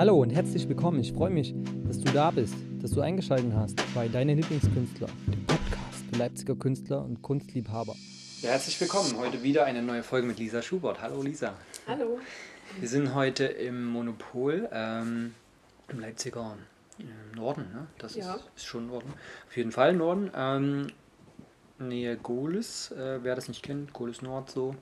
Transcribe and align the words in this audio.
Hallo 0.00 0.18
und 0.22 0.30
herzlich 0.30 0.66
willkommen. 0.66 0.98
Ich 1.00 1.12
freue 1.12 1.28
mich, 1.28 1.54
dass 1.86 1.98
du 2.00 2.10
da 2.10 2.30
bist, 2.30 2.54
dass 2.80 2.92
du 2.92 3.02
eingeschaltet 3.02 3.52
hast 3.52 3.76
bei 3.94 4.08
Deine 4.08 4.32
Lieblingskünstler, 4.32 5.08
dem 5.26 5.44
Podcast 5.44 6.04
für 6.10 6.18
Leipziger 6.18 6.56
Künstler 6.56 7.04
und 7.04 7.20
Kunstliebhaber. 7.20 7.94
Ja, 8.40 8.48
herzlich 8.48 8.80
willkommen. 8.80 9.18
Heute 9.18 9.42
wieder 9.42 9.66
eine 9.66 9.82
neue 9.82 10.02
Folge 10.02 10.26
mit 10.26 10.38
Lisa 10.38 10.62
Schubert. 10.62 11.02
Hallo 11.02 11.20
Lisa. 11.20 11.52
Hallo. 11.86 12.18
Wir 12.78 12.88
sind 12.88 13.14
heute 13.14 13.44
im 13.44 13.84
Monopol 13.84 14.70
ähm, 14.72 15.34
im 15.88 16.00
Leipziger 16.00 16.56
äh, 16.98 17.36
Norden. 17.36 17.66
Ne? 17.70 17.86
Das 17.98 18.16
Ja. 18.16 18.36
ist, 18.36 18.44
ist 18.56 18.64
schon 18.64 18.86
Norden. 18.86 19.12
Auf 19.48 19.54
jeden 19.58 19.70
Fall 19.70 19.92
Norden. 19.92 20.30
Ähm, 20.34 20.86
Nähe 21.78 22.16
Gohlis, 22.16 22.90
äh, 22.92 23.18
wer 23.22 23.34
das 23.34 23.48
nicht 23.48 23.62
kennt, 23.62 23.92
Gohlis 23.92 24.22
Nord 24.22 24.50
so. 24.50 24.74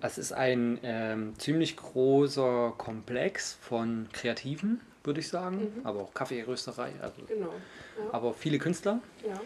Es 0.00 0.16
ist 0.18 0.32
ein 0.32 0.78
ähm, 0.82 1.38
ziemlich 1.38 1.76
großer 1.76 2.72
Komplex 2.78 3.54
von 3.60 4.08
Kreativen, 4.12 4.80
würde 5.02 5.20
ich 5.20 5.28
sagen, 5.28 5.72
aber 5.84 6.00
auch 6.02 6.14
Kaffeerösterei, 6.14 6.92
also, 7.00 7.22
Genau. 7.26 7.52
Ja. 7.98 8.12
aber 8.12 8.32
viele 8.34 8.58
Künstler. 8.58 9.00
ja. 9.26 9.40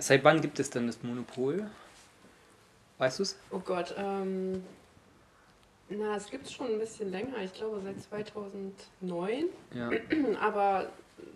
Seit 0.00 0.22
wann 0.24 0.40
gibt 0.40 0.58
es 0.60 0.70
denn 0.70 0.86
das 0.86 1.02
Monopol? 1.02 1.68
Weißt 2.98 3.18
du 3.18 3.24
es? 3.24 3.36
Oh 3.50 3.58
Gott. 3.58 3.94
Ähm, 3.98 4.62
na, 5.88 6.16
es 6.16 6.30
gibt 6.30 6.46
es 6.46 6.52
schon 6.52 6.66
ein 6.68 6.78
bisschen 6.78 7.10
länger. 7.10 7.38
Ich 7.44 7.52
glaube 7.54 7.80
seit 7.84 8.00
2009. 8.00 9.44
Ja. 9.74 9.90
Aber 10.40 10.88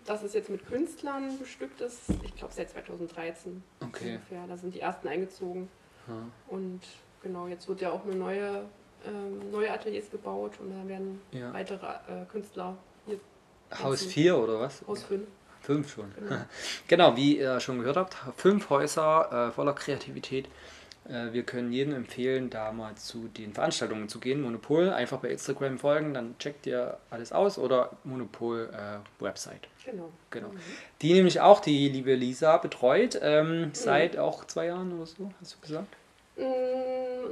dass 0.05 0.23
es 0.23 0.32
jetzt 0.34 0.48
mit 0.51 0.66
Künstlern 0.66 1.38
bestückt 1.38 1.80
ist, 1.80 2.01
ich 2.23 2.34
glaube 2.37 2.52
seit 2.55 2.71
2013 2.71 3.62
Okay. 3.82 4.15
ungefähr. 4.15 4.46
Da 4.46 4.57
sind 4.57 4.74
die 4.74 4.80
ersten 4.80 5.09
eingezogen. 5.09 5.68
Ja. 6.09 6.15
Und 6.48 6.80
genau, 7.23 7.47
jetzt 7.47 7.69
wird 7.69 7.80
ja 7.80 7.91
auch 7.91 8.05
eine 8.05 8.15
neue, 8.15 8.62
ähm, 9.06 9.51
neue 9.51 9.73
Ateliers 9.73 10.10
gebaut 10.10 10.52
und 10.60 10.70
da 10.70 10.88
werden 10.88 11.20
Ja. 11.33 11.52
weitere 11.52 11.87
äh, 11.87 12.24
Künstler 12.30 12.77
hier 13.06 13.19
Haus 13.83 14.05
4 14.05 14.37
oder 14.37 14.60
was? 14.60 14.83
Haus 14.87 15.02
5. 15.05 15.23
Fünf 15.62 15.93
schon. 15.93 16.12
Genau. 16.19 16.41
Genau, 16.88 17.16
wie 17.16 17.38
ihr 17.38 17.60
schon 17.60 17.79
gehört 17.79 17.96
habt, 17.96 18.16
fünf 18.37 18.71
Häuser 18.71 19.48
äh, 19.48 19.52
voller 19.52 19.74
Kreativität. 19.74 20.48
Äh, 21.09 21.32
wir 21.32 21.43
können 21.43 21.71
jedem 21.73 21.95
empfehlen, 21.95 22.51
da 22.51 22.73
mal 22.73 22.95
zu 22.95 23.29
den 23.29 23.52
Veranstaltungen 23.52 24.09
zu 24.09 24.21
gehen. 24.21 24.41
Monopol, 24.43 24.91
einfach 24.91 25.18
bei 25.18 25.29
Instagram 25.30 25.79
folgen, 25.79 26.15
dann 26.15 26.37
checkt 26.38 26.66
ihr 26.66 26.98
alles 27.10 27.32
aus 27.32 27.59
oder 27.59 27.91
Monopol 28.04 28.71
äh, 28.73 29.23
Website. 29.23 29.68
Genau. 29.85 30.10
Genau. 30.30 30.48
Mhm. 30.48 30.60
Die 31.02 31.13
nämlich 31.13 31.41
auch 31.41 31.60
die 31.60 31.88
liebe 31.88 32.15
Lisa 32.15 32.57
betreut, 32.59 33.18
ähm, 33.23 33.71
seit 33.73 34.16
auch 34.18 34.45
zwei 34.46 34.66
Jahren 34.66 34.93
oder 34.95 35.07
so, 35.07 35.30
hast 35.41 35.57
du 35.57 35.60
gesagt? 35.60 35.88
Mm, 36.37 36.43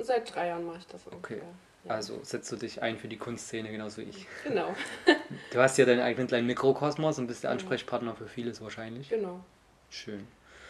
Seit 0.02 0.34
drei 0.34 0.48
Jahren 0.48 0.66
mache 0.66 0.78
ich 0.78 0.86
das 0.86 1.06
ungefähr. 1.06 1.38
Ja. 1.84 1.90
Also 1.94 2.18
setzt 2.22 2.50
du 2.52 2.56
dich 2.56 2.82
ein 2.82 2.98
für 2.98 3.08
die 3.08 3.16
Kunstszene 3.16 3.70
genauso 3.70 3.98
wie 4.02 4.06
ich. 4.10 4.26
Genau, 4.44 4.74
Du 5.52 5.58
hast 5.60 5.78
ja 5.78 5.84
deinen 5.86 6.00
eigenen 6.00 6.26
kleinen 6.26 6.46
Mikrokosmos 6.46 7.18
und 7.18 7.26
bist 7.28 7.44
der 7.44 7.50
Ansprechpartner 7.50 8.14
für 8.14 8.26
vieles 8.26 8.60
wahrscheinlich. 8.60 9.08
genau. 9.08 9.40
Schön. 9.90 10.26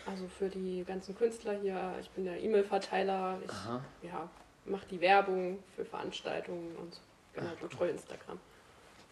Also 0.07 0.27
für 0.29 0.49
die 0.49 0.85
ganzen 0.87 1.17
Künstler 1.17 1.55
hier, 1.61 1.95
ich 2.01 2.09
bin 2.11 2.25
der 2.25 2.41
E-Mail-Verteiler, 2.41 3.39
ich 3.45 3.51
Aha. 3.51 3.83
ja, 4.03 4.31
mache 4.65 4.87
die 4.91 5.01
Werbung 5.01 5.59
für 5.77 5.85
Veranstaltungen 5.85 6.75
und 6.77 6.95
so. 6.95 7.01
genau, 7.35 7.51
betreue 7.61 7.91
Instagram. 7.91 8.39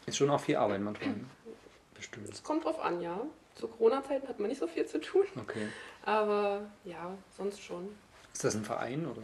Ist 0.07 0.17
schon 0.17 0.31
auch 0.31 0.41
viel 0.41 0.57
Arbeit 0.57 0.81
manchmal. 0.81 1.15
Bestimmt. 1.95 2.29
Es 2.31 2.43
kommt 2.43 2.65
drauf 2.65 2.79
an, 2.81 3.01
ja. 3.01 3.21
Zu 3.57 3.69
Corona-Zeiten 3.69 4.29
hat 4.29 4.39
man 4.39 4.49
nicht 4.49 4.61
so 4.61 4.67
viel 4.67 4.87
zu 4.87 5.01
tun, 5.01 5.25
Okay. 5.41 5.67
aber 6.05 6.61
ja, 6.85 7.11
sonst 7.37 7.61
schon. 7.63 7.89
Ist 8.33 8.45
das 8.45 8.55
ein 8.55 8.65
Verein 8.65 9.07
oder? 9.07 9.23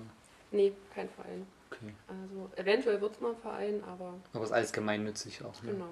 Nee, 0.53 0.73
kein 0.95 1.09
Verein. 1.09 1.47
Okay. 1.71 1.93
Also 2.07 2.51
eventuell 2.57 3.01
wird 3.01 3.15
es 3.15 3.21
mal 3.21 3.31
ein 3.31 3.37
Verein, 3.41 3.83
aber 3.85 4.15
Aber 4.33 4.45
ist 4.45 4.53
alles 4.53 4.73
gemeinnützig 4.73 5.43
auch. 5.45 5.63
Ne? 5.63 5.73
genau. 5.73 5.89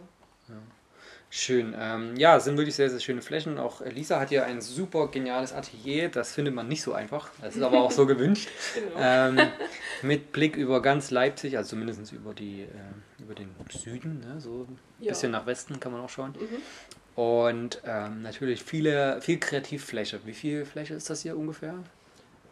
Schön. 1.33 1.75
Ähm, 1.79 2.17
ja, 2.17 2.37
es 2.37 2.45
sind 2.45 2.57
wirklich 2.57 2.75
sehr, 2.75 2.91
sehr 2.91 2.99
schöne 2.99 3.23
Flächen. 3.23 3.57
Auch 3.59 3.83
Lisa 3.87 4.19
hat 4.19 4.33
ja 4.33 4.43
ein 4.45 4.61
super 4.61 5.07
geniales 5.09 5.53
Atelier. 5.53 6.09
Das 6.09 6.33
findet 6.33 6.55
man 6.55 6.67
nicht 6.67 6.83
so 6.83 6.93
einfach. 6.93 7.31
Das 7.41 7.55
ist 7.55 7.63
aber 7.63 7.81
auch 7.83 7.93
so 7.93 8.05
gewünscht. 8.15 8.49
Genau. 8.75 8.97
Ähm, 8.99 9.39
mit 10.03 10.33
Blick 10.33 10.57
über 10.57 10.83
ganz 10.83 11.13
Leipzig, 11.13 11.57
also 11.57 11.71
zumindest 11.71 12.13
über, 12.13 12.35
die, 12.35 12.63
äh, 12.63 13.23
über 13.23 13.35
den 13.37 13.49
Süden, 13.71 14.19
ne? 14.21 14.41
so 14.41 14.67
ein 14.69 14.79
Ja. 14.99 15.11
bisschen 15.11 15.31
nach 15.31 15.47
Westen 15.47 15.79
kann 15.79 15.93
man 15.93 16.01
auch 16.01 16.11
schauen. 16.11 16.33
Mhm. 16.39 17.21
Und 17.23 17.81
ähm, 17.87 18.23
natürlich 18.23 18.65
viele, 18.65 19.21
viel 19.23 19.39
Kreativfläche. 19.39 20.21
Wie 20.25 20.35
viel 20.35 20.65
Fläche 20.65 20.95
ist 20.95 21.11
das 21.11 21.23
hier 21.23 21.37
ungefähr? 21.37 21.75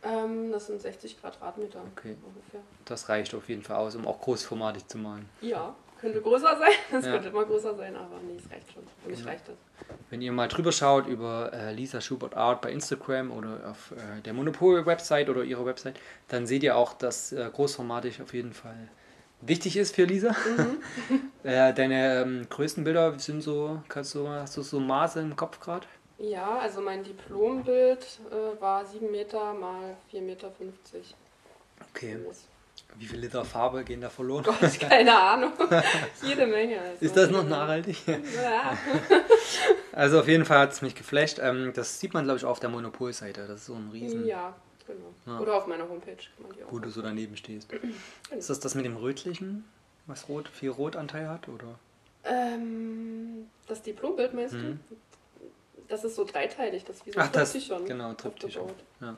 Ähm, 0.03 0.53
das 0.53 0.67
sind 0.69 0.81
60 0.81 1.21
Quadratmeter 1.21 1.81
Okay. 1.97 2.17
ungefähr. 2.25 2.61
Das 2.85 3.09
reicht 3.09 3.35
auf 3.35 3.49
jeden 3.49 3.63
Fall 3.63 3.77
aus, 3.77 3.95
um 3.97 4.07
auch 4.07 4.21
großformatig 4.21 4.87
zu 4.87 4.99
malen. 4.99 5.29
Ja, 5.41 5.75
könnte 6.01 6.21
größer 6.21 6.57
sein. 6.59 6.71
Es 6.99 7.05
Ja. 7.07 7.13
könnte 7.13 7.29
immer 7.29 7.45
größer 7.45 7.75
sein, 7.75 7.97
aber 7.97 8.17
nee, 8.27 8.37
es 8.39 8.51
reicht 8.51 8.73
schon. 8.73 8.85
Für 9.03 9.09
mich 9.11 9.19
Genau. 9.19 9.31
reicht 9.31 9.49
das. 9.49 9.57
Wenn 10.11 10.23
ihr 10.23 10.33
mal 10.33 10.49
drüber 10.49 10.73
schaut 10.73 11.07
über 11.07 11.53
äh, 11.53 11.73
Lisa 11.73 12.01
Schubert 12.01 12.35
Art 12.37 12.63
bei 12.63 12.73
Instagram 12.73 13.31
oder 13.31 13.71
auf 13.71 13.93
äh, 13.93 14.21
der 14.23 14.33
Monopol-Website 14.33 15.29
oder 15.29 15.43
ihrer 15.45 15.67
Website, 15.67 15.99
dann 16.29 16.47
seht 16.47 16.63
ihr 16.63 16.77
auch, 16.77 16.95
dass 16.95 17.33
äh, 17.33 17.49
großformatig 17.53 18.23
auf 18.23 18.33
jeden 18.33 18.53
Fall 18.53 18.89
wichtig 19.41 19.77
ist 19.77 19.95
für 19.95 20.05
Lisa. 20.05 20.35
äh, 21.43 21.73
deine 21.75 22.23
ähm, 22.23 22.47
größten 22.49 22.85
Bilder 22.85 23.19
sind 23.19 23.43
so, 23.43 23.83
kannst 23.89 24.15
du, 24.15 24.29
hast 24.29 24.57
du 24.57 24.63
so 24.63 24.81
Maße 24.81 25.21
im 25.21 25.37
Kopf 25.37 25.61
gerade? 25.61 25.87
Ja, 26.19 26.59
also 26.59 26.81
mein 26.81 27.05
Diplombild 27.05 28.05
äh, 28.31 28.61
war 28.61 28.85
7 28.85 29.11
Meter 29.11 29.55
mal 29.55 29.97
4,50 30.13 30.21
Meter 30.21 30.53
Okay. 31.91 32.17
groß. 32.25 32.45
Wie 32.97 33.07
viel 33.07 33.21
Liter 33.21 33.45
Farbe 33.45 33.85
gehen 33.85 34.01
da 34.01 34.09
verloren? 34.11 34.43
Gott, 34.45 34.59
keine 34.81 35.17
Ahnung. 35.17 35.53
Jede 36.23 36.47
Menge. 36.47 36.81
Also. 36.81 37.05
Ist 37.05 37.17
das 37.17 37.31
noch 37.31 37.45
nachhaltig? 37.45 37.97
Ja. 38.07 38.77
Also 39.91 40.21
auf 40.21 40.29
jeden 40.29 40.45
Fall 40.45 40.59
hat 40.59 40.73
es 40.73 40.81
mich 40.81 40.95
geflasht. 40.95 41.41
Ähm, 41.43 41.73
das 41.75 41.99
sieht 41.99 42.15
man, 42.15 42.23
glaube 42.23 42.39
ich, 42.39 42.45
auch 42.45 42.51
auf 42.51 42.61
der 42.61 42.69
Monopol-Seite. 42.71 43.49
Das 43.49 43.61
ist 43.61 43.67
so 43.67 43.75
ein 43.75 43.89
riesen, 43.91 44.25
ja, 44.27 44.55
genau. 44.87 45.13
Ja. 45.27 45.41
Oder 45.41 45.55
auf 45.57 45.67
meiner 45.67 45.89
Homepage 45.89 46.15
kann 46.15 46.47
man 46.47 46.53
die 46.57 46.63
auch. 46.63 46.71
wo 46.71 46.79
du 46.79 46.89
so 46.91 47.03
daneben 47.03 47.37
stehst. 47.37 47.69
Ist 48.31 48.49
das 48.49 48.61
das 48.61 48.77
mit 48.77 48.85
dem 48.85 48.97
Rötlichen, 48.97 49.65
was 50.07 50.29
rot, 50.29 50.49
viel 50.51 50.71
Rotanteil 50.71 51.29
hat? 51.29 51.49
Oder? 51.49 51.81
Ähm, 52.23 53.49
das 53.67 53.83
Diplombild 53.83 54.35
meinst 54.35 54.55
Mhm. 54.55 54.79
du? 54.89 54.97
Das 55.89 56.05
ist 56.05 56.17
so 56.17 56.25
dreiteilig, 56.25 56.85
das 56.85 56.97
ist 56.97 57.07
wie 57.07 57.13
so 57.13 57.21
Ach, 57.21 57.27
ein 57.27 57.33
das, 57.33 57.53
Triptychon 57.53 57.85
genau, 57.87 58.13
Triptychon. 58.13 58.71
Ja. 59.01 59.17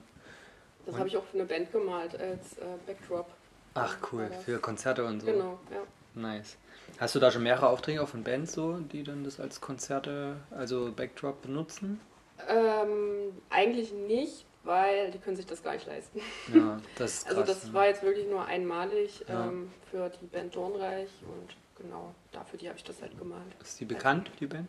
Das 0.87 0.97
habe 0.97 1.09
ich 1.09 1.17
auch 1.17 1.25
für 1.25 1.37
eine 1.37 1.47
Band 1.47 1.71
gemalt 1.73 2.19
als 2.19 2.59
äh, 2.59 2.65
Backdrop. 2.87 3.27
Ach 3.75 3.97
cool, 4.13 4.29
das. 4.31 4.45
für 4.45 4.59
Konzerte 4.59 5.05
und 5.05 5.21
so. 5.21 5.27
Genau, 5.27 5.59
ja. 5.71 5.83
Nice. 6.15 6.57
Hast 6.99 7.15
du 7.15 7.19
da 7.21 7.31
schon 7.31 7.43
mehrere 7.43 7.69
Aufträge 7.69 8.03
auch 8.03 8.09
von 8.09 8.25
Bands 8.25 8.53
so, 8.53 8.79
die 8.79 9.05
dann 9.05 9.25
das 9.25 9.39
als 9.41 9.61
Konzerte, 9.61 10.37
also 10.51 10.93
Backdrop 10.93 11.43
benutzen? 11.43 12.01
Ähm, 12.49 13.33
eigentlich 13.51 13.93
nicht, 13.93 14.45
weil 14.65 15.11
die 15.11 15.19
können 15.19 15.37
sich 15.37 15.47
das 15.47 15.63
gar 15.63 15.75
nicht 15.75 15.87
leisten. 15.87 16.21
Ja, 16.53 16.81
das 16.97 17.13
ist 17.19 17.27
krass. 17.27 17.37
Also 17.37 17.53
das 17.53 17.65
ne? 17.67 17.75
war 17.75 17.87
jetzt 17.87 18.03
wirklich 18.03 18.27
nur 18.29 18.45
einmalig 18.45 19.25
Ja. 19.29 19.47
ähm, 19.47 19.71
für 19.91 20.11
die 20.21 20.27
Band 20.27 20.55
Dornreich 20.57 21.11
und 21.23 21.57
genau 21.83 22.15
dafür 22.33 22.59
die 22.59 22.69
habe 22.69 22.79
ich 22.79 22.85
das 22.85 23.01
halt 23.03 23.17
gemalt. 23.19 23.43
Ist 23.63 23.79
die 23.81 23.85
bekannt, 23.85 24.31
die 24.41 24.47
Band? 24.47 24.69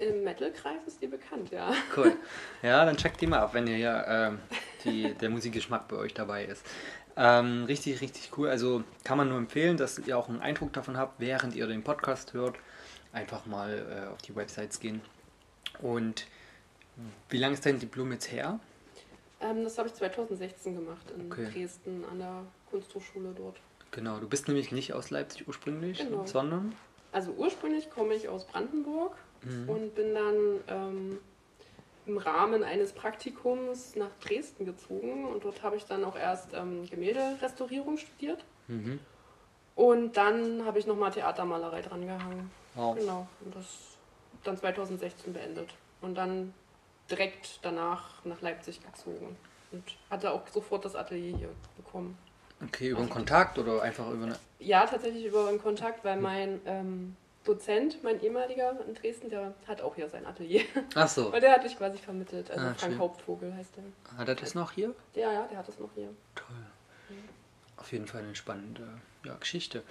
Im 0.00 0.24
Metal-Kreis 0.24 0.80
ist 0.86 1.00
die 1.02 1.06
bekannt, 1.06 1.50
ja. 1.50 1.72
Cool. 1.96 2.16
Ja, 2.62 2.84
dann 2.84 2.96
checkt 2.96 3.20
die 3.20 3.26
mal 3.26 3.38
ab, 3.40 3.54
wenn 3.54 3.66
ihr 3.66 3.76
hier 3.76 4.04
ähm, 4.08 4.38
die, 4.84 5.14
der 5.14 5.30
Musikgeschmack 5.30 5.88
bei 5.88 5.96
euch 5.96 6.14
dabei 6.14 6.44
ist. 6.44 6.64
Ähm, 7.16 7.64
richtig, 7.64 8.00
richtig 8.00 8.30
cool. 8.36 8.48
Also 8.48 8.82
kann 9.04 9.18
man 9.18 9.28
nur 9.28 9.38
empfehlen, 9.38 9.76
dass 9.76 9.98
ihr 9.98 10.16
auch 10.16 10.28
einen 10.28 10.40
Eindruck 10.40 10.72
davon 10.72 10.96
habt, 10.96 11.20
während 11.20 11.54
ihr 11.54 11.66
den 11.66 11.82
Podcast 11.84 12.32
hört. 12.32 12.56
Einfach 13.12 13.44
mal 13.46 14.04
äh, 14.06 14.12
auf 14.12 14.22
die 14.22 14.34
Websites 14.34 14.80
gehen. 14.80 15.00
Und 15.80 16.26
wie 17.28 17.38
lange 17.38 17.54
ist 17.54 17.66
dein 17.66 17.78
Diplom 17.78 18.12
jetzt 18.12 18.30
her? 18.32 18.58
Ähm, 19.40 19.64
das 19.64 19.78
habe 19.78 19.88
ich 19.88 19.94
2016 19.94 20.74
gemacht 20.76 21.06
in 21.16 21.30
Okay. 21.30 21.48
Dresden 21.52 22.04
an 22.10 22.18
der 22.18 22.44
Kunsthochschule 22.70 23.32
dort. 23.36 23.56
Genau, 23.90 24.18
du 24.18 24.28
bist 24.28 24.48
nämlich 24.48 24.70
nicht 24.70 24.92
aus 24.92 25.10
Leipzig 25.10 25.48
ursprünglich, 25.48 25.98
Genau. 25.98 26.24
sondern 26.26 26.74
Also 27.12 27.32
ursprünglich 27.32 27.90
komme 27.90 28.14
ich 28.14 28.28
aus 28.28 28.44
Brandenburg 28.46 29.16
Mhm. 29.42 29.68
und 29.68 29.94
bin 29.94 30.14
dann 30.14 30.60
ähm, 30.68 31.18
im 32.06 32.18
Rahmen 32.18 32.62
eines 32.62 32.92
Praktikums 32.92 33.96
nach 33.96 34.10
Dresden 34.22 34.64
gezogen 34.66 35.24
und 35.26 35.44
dort 35.44 35.62
habe 35.62 35.76
ich 35.76 35.84
dann 35.84 36.04
auch 36.04 36.16
erst 36.16 36.52
ähm, 36.54 36.86
Gemälderestaurierung 36.88 37.96
studiert 37.96 38.44
mhm. 38.68 38.98
und 39.76 40.16
dann 40.16 40.64
habe 40.64 40.78
ich 40.78 40.86
nochmal 40.86 41.10
Theatermalerei 41.10 41.82
drangehangen. 41.82 42.50
wow. 42.74 42.96
Genau, 42.96 43.26
und 43.44 43.54
das 43.54 43.96
dann 44.44 44.56
2016 44.56 45.32
beendet 45.32 45.70
und 46.00 46.16
dann 46.16 46.52
direkt 47.10 47.60
danach 47.62 48.24
nach 48.24 48.40
Leipzig 48.40 48.80
gezogen 48.84 49.36
und 49.72 49.84
hatte 50.10 50.32
auch 50.32 50.46
sofort 50.48 50.84
das 50.84 50.96
Atelier 50.96 51.36
hier 51.36 51.50
bekommen. 51.76 52.16
Okay, 52.66 52.88
über 52.88 53.00
einen 53.00 53.10
Kontakt 53.10 53.58
oder 53.58 53.82
einfach 53.82 54.08
über 54.10 54.24
eine. 54.26 54.36
Ja, 54.58 54.86
tatsächlich 54.86 55.24
über 55.24 55.48
einen 55.48 55.60
Kontakt, 55.60 56.04
weil 56.04 56.20
mein 56.20 56.60
ähm, 56.66 57.16
Dozent, 57.44 58.02
mein 58.04 58.20
ehemaliger 58.22 58.76
in 58.86 58.94
Dresden, 58.94 59.30
der 59.30 59.54
hat 59.66 59.80
auch 59.80 59.94
hier 59.94 60.08
sein 60.10 60.26
Atelier. 60.26 60.62
Ach 60.94 61.08
so. 61.08 61.32
Und 61.32 61.42
der 61.42 61.52
hat 61.52 61.62
mich 61.62 61.76
quasi 61.78 61.96
vermittelt. 61.98 62.50
Also 62.50 62.62
Ah, 62.66 62.74
Frank 62.74 62.92
schön. 62.92 62.98
Hauptvogel 62.98 63.54
heißt 63.54 63.70
der. 63.76 64.18
Hat 64.18 64.28
er 64.28 64.34
das 64.34 64.54
noch 64.54 64.72
hier? 64.72 64.94
Ja, 65.14 65.32
ja, 65.32 65.46
der 65.46 65.58
hat 65.58 65.68
das 65.68 65.78
noch 65.78 65.88
hier. 65.94 66.08
Toll. 66.34 66.46
Auf 67.78 67.90
jeden 67.92 68.06
Fall 68.06 68.22
eine 68.22 68.34
spannende 68.36 68.86
ja, 69.24 69.34
Geschichte. 69.36 69.82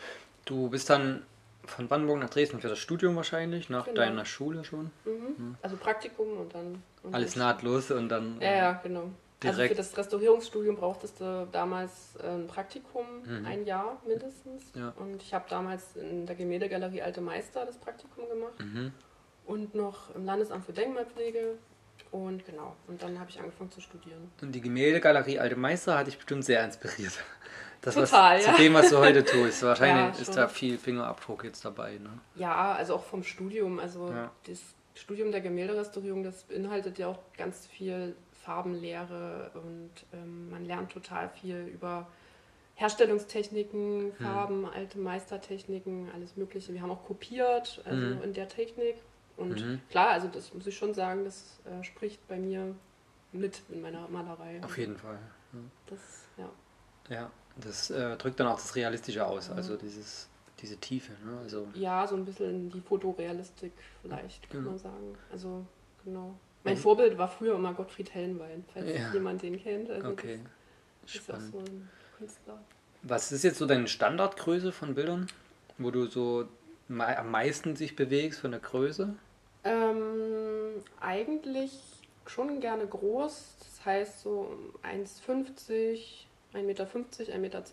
Du 0.46 0.70
bist 0.70 0.90
dann 0.92 1.24
von 1.66 1.88
Brandenburg 1.88 2.20
nach 2.20 2.30
Dresden 2.30 2.62
für 2.62 2.70
das 2.70 2.78
Studium 2.80 3.16
wahrscheinlich, 3.16 3.70
nach 3.70 3.86
Genau. 3.86 3.98
deiner 3.98 4.26
Schule 4.26 4.64
schon. 4.64 4.92
Mhm. 5.06 5.58
Also 5.64 5.76
Praktikum 5.76 6.38
und 6.38 6.54
dann. 6.54 6.84
und 7.02 7.16
Alles 7.16 7.36
nahtlos 7.36 7.90
und 7.90 8.10
dann. 8.10 8.40
Ja, 8.42 8.52
ja, 8.54 8.74
genau. 8.74 9.10
Also 9.42 9.56
Direkt. 9.56 9.72
für 9.72 9.78
das 9.78 9.98
Restaurierungsstudium 9.98 10.76
brauchtest 10.76 11.22
du 11.22 11.48
damals 11.52 12.16
äh, 12.22 12.28
ein 12.28 12.48
Praktikum, 12.48 13.06
Mhm. 13.26 13.46
ein 13.46 13.66
Jahr 13.66 14.02
mindestens. 14.06 14.72
Ja. 14.76 14.90
Und 14.98 15.22
ich 15.22 15.34
habe 15.34 15.46
damals 15.50 15.96
in 15.96 16.26
der 16.26 16.36
Gemäldegalerie 16.36 17.02
Alte 17.02 17.22
Meister 17.22 17.66
das 17.66 17.78
Praktikum 17.78 18.28
gemacht 18.28 18.60
Mhm. 18.60 18.92
und 19.46 19.76
noch 19.76 20.14
im 20.14 20.26
Landesamt 20.26 20.66
für 20.66 20.74
Denkmalpflege. 20.74 21.58
Und 22.12 22.44
genau, 22.46 22.76
und 22.88 23.02
dann 23.02 23.18
habe 23.20 23.30
ich 23.30 23.40
angefangen 23.40 23.72
zu 23.72 23.80
studieren. 23.82 24.30
Und 24.42 24.52
die 24.54 24.62
Gemäldegalerie 24.62 25.40
Alte 25.40 25.56
Meister 25.56 25.98
hat 25.98 26.08
dich 26.08 26.18
bestimmt 26.18 26.44
sehr 26.44 26.64
inspiriert. 26.66 27.14
Das 27.82 27.96
Total, 27.96 28.38
was, 28.40 28.46
ja. 28.46 28.56
Zu 28.56 28.62
dem, 28.62 28.74
was 28.74 28.90
du 28.90 28.98
heute 28.98 29.24
tust. 29.24 29.64
Wahrscheinlich 29.64 30.16
Ja, 30.18 30.22
ist 30.22 30.36
da 30.36 30.50
viel 30.50 30.78
Fingerabdruck 30.78 31.46
jetzt 31.46 31.64
dabei. 31.64 31.94
Ne? 31.98 32.10
Ja, 32.36 32.74
also 32.74 32.96
auch 32.96 33.04
vom 33.06 33.24
Studium. 33.24 33.80
Also 33.80 34.10
Ja. 34.10 34.32
das 34.48 34.60
Studium 34.96 35.32
der 35.32 35.40
Gemälderestaurierung, 35.40 36.24
das 36.24 36.44
beinhaltet 36.44 36.98
ja 36.98 37.08
auch 37.08 37.20
ganz 37.38 37.68
viel 37.68 38.16
Farbenlehre 38.54 39.52
und 39.54 39.92
ähm, 40.12 40.50
man 40.50 40.66
lernt 40.66 40.92
total 40.92 41.30
viel 41.30 41.68
über 41.72 42.08
Herstellungstechniken, 42.76 44.12
Farben, 44.14 44.66
alte 44.66 44.98
Meistertechniken, 44.98 46.10
alles 46.16 46.36
Mögliche. 46.36 46.74
Wir 46.74 46.82
haben 46.82 46.90
auch 46.90 47.04
kopiert, 47.06 47.80
also 47.86 48.16
Mhm. 48.16 48.24
in 48.24 48.34
der 48.34 48.48
Technik. 48.48 48.96
Und 49.38 49.64
Mhm. 49.64 49.82
klar, 49.92 50.10
also 50.10 50.28
das 50.28 50.52
muss 50.54 50.66
ich 50.66 50.76
schon 50.76 50.96
sagen, 50.96 51.26
das 51.26 51.60
äh, 51.66 51.84
spricht 51.84 52.28
bei 52.28 52.38
mir 52.40 52.74
mit 53.32 53.62
in 53.70 53.82
meiner 53.82 54.08
Malerei. 54.08 54.60
Auf 54.64 54.78
jeden 54.80 54.98
Fall. 54.98 55.20
Das, 55.86 56.00
ja. 56.38 56.50
Ja, 57.10 57.32
das 57.58 57.92
äh, 57.92 58.18
drückt 58.18 58.40
dann 58.40 58.48
auch 58.48 58.56
das 58.58 58.76
Realistische 58.76 59.28
aus, 59.28 59.52
also 59.52 59.78
dieses, 59.78 60.28
diese 60.60 60.78
Tiefe. 60.78 61.12
Ne? 61.24 61.38
Also, 61.44 61.68
ja, 61.76 62.08
so 62.08 62.16
ein 62.16 62.26
bisschen 62.26 62.72
die 62.72 62.82
Fotorealistik 62.82 63.74
vielleicht, 64.02 64.50
kann 64.50 64.60
Genau. 64.62 64.70
man 64.72 64.80
sagen. 64.80 65.18
Also, 65.32 65.66
genau. 66.04 66.36
Mein 66.64 66.76
Mhm. 66.76 66.80
Vorbild 66.80 67.18
war 67.18 67.28
früher 67.28 67.56
immer 67.56 67.74
Gottfried 67.74 68.14
Hellenwein, 68.14 68.66
falls 68.74 68.88
Ja. 68.88 69.14
jemand 69.14 69.42
den 69.42 69.62
kennt. 69.62 69.90
Also 69.90 70.10
okay, 70.10 70.40
das 71.02 71.16
ist 71.16 71.32
auch 71.32 71.40
so 71.40 71.60
ein 71.60 71.90
Künstler. 72.18 72.60
Was 73.04 73.32
ist 73.32 73.44
jetzt 73.44 73.58
so 73.60 73.66
deine 73.66 73.88
Standardgröße 73.88 74.72
von 74.72 74.94
Bildern, 74.96 75.28
wo 75.78 75.90
du 75.90 76.06
so 76.08 76.48
am 76.90 77.32
meisten 77.32 77.76
sich 77.76 77.96
bewegst 77.96 78.42
von 78.42 78.52
der 78.52 78.60
Größe? 78.60 79.16
Ähm, 79.64 80.84
eigentlich 81.00 81.72
schon 82.26 82.60
gerne 82.60 82.86
groß, 82.86 83.56
das 83.60 83.86
heißt 83.86 84.22
so 84.22 84.52
1,50, 84.84 86.26
1,50 86.54 86.64
Meter, 86.64 86.86
1,20 86.86 87.38
Meter, 87.38 87.64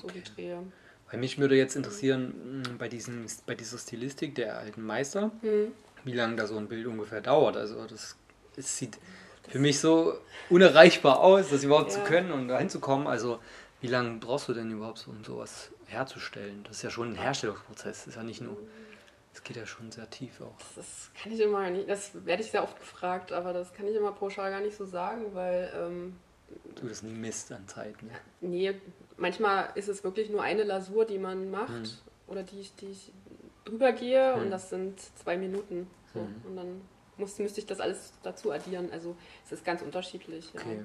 so 0.00 0.08
die 0.08 0.22
Drehe. 0.22 0.62
Weil 1.10 1.20
mich 1.20 1.38
würde 1.38 1.56
jetzt 1.56 1.76
interessieren, 1.76 2.62
mh, 2.62 2.70
bei, 2.78 2.88
diesen, 2.88 3.26
bei 3.46 3.54
dieser 3.54 3.78
Stilistik 3.78 4.34
der 4.34 4.58
alten 4.58 4.82
Meister, 4.82 5.30
Hm. 5.40 5.72
wie 6.04 6.12
lange 6.12 6.36
da 6.36 6.46
so 6.46 6.56
ein 6.56 6.68
Bild 6.68 6.86
ungefähr 6.86 7.20
dauert. 7.20 7.56
Also 7.56 7.84
das, 7.86 8.16
es 8.56 8.76
sieht 8.76 8.98
für 9.48 9.58
mich 9.58 9.78
so 9.80 10.14
unerreichbar 10.50 11.20
aus, 11.20 11.50
das 11.50 11.62
überhaupt 11.64 11.92
zu 11.92 11.98
Ja. 12.00 12.04
können 12.04 12.32
und 12.32 12.48
da 12.48 12.58
hinzukommen. 12.58 13.06
Also 13.06 13.38
wie 13.80 13.86
lange 13.88 14.18
brauchst 14.18 14.48
du 14.48 14.54
denn 14.54 14.70
überhaupt, 14.70 14.98
so, 14.98 15.10
um 15.10 15.22
sowas 15.24 15.70
herzustellen? 15.86 16.64
Das 16.64 16.78
ist 16.78 16.82
ja 16.82 16.90
schon 16.90 17.12
ein 17.12 17.14
Herstellungsprozess, 17.16 17.98
das 17.98 18.06
ist 18.08 18.16
ja 18.16 18.22
nicht 18.22 18.40
nur, 18.40 18.56
es 19.34 19.42
geht 19.44 19.56
ja 19.56 19.66
schon 19.66 19.92
sehr 19.92 20.08
tief 20.10 20.40
auch. 20.40 20.54
Das 20.74 21.10
kann 21.20 21.30
ich 21.32 21.40
immer 21.40 21.68
nicht, 21.70 21.88
das 21.88 22.10
werde 22.24 22.42
ich 22.42 22.50
sehr 22.50 22.62
oft 22.62 22.78
gefragt, 22.80 23.32
aber 23.32 23.52
das 23.52 23.72
kann 23.72 23.86
ich 23.86 23.94
immer 23.94 24.12
pauschal 24.12 24.50
gar 24.50 24.60
nicht 24.60 24.76
so 24.76 24.84
sagen, 24.86 25.26
weil 25.34 25.70
ähm, 25.76 26.16
Du 26.76 26.86
das 26.88 27.02
misst 27.02 27.50
an 27.52 27.66
Zeit. 27.68 28.02
Ne? 28.02 28.10
Nee, 28.40 28.74
manchmal 29.16 29.68
ist 29.74 29.88
es 29.88 30.02
wirklich 30.04 30.30
nur 30.30 30.42
eine 30.42 30.62
Lasur, 30.62 31.04
die 31.04 31.18
man 31.18 31.50
macht 31.50 31.68
Hm. 31.68 31.84
oder 32.28 32.42
die 32.42 32.60
ich, 32.60 32.74
die 32.76 32.86
ich 32.90 33.12
drüber 33.64 33.92
gehe 33.92 34.34
Hm. 34.34 34.42
und 34.42 34.50
das 34.50 34.70
sind 34.70 34.98
zwei 35.18 35.36
Minuten. 35.36 35.88
So. 36.14 36.20
Hm. 36.20 36.34
Und 36.48 36.56
dann 36.56 36.80
muss, 37.18 37.38
müsste 37.38 37.60
ich 37.60 37.66
das 37.66 37.80
alles 37.80 38.12
dazu 38.22 38.50
addieren. 38.52 38.90
Also 38.92 39.16
es 39.44 39.52
ist 39.52 39.64
ganz 39.64 39.82
unterschiedlich. 39.82 40.52
Ja. 40.54 40.60
Okay. 40.60 40.84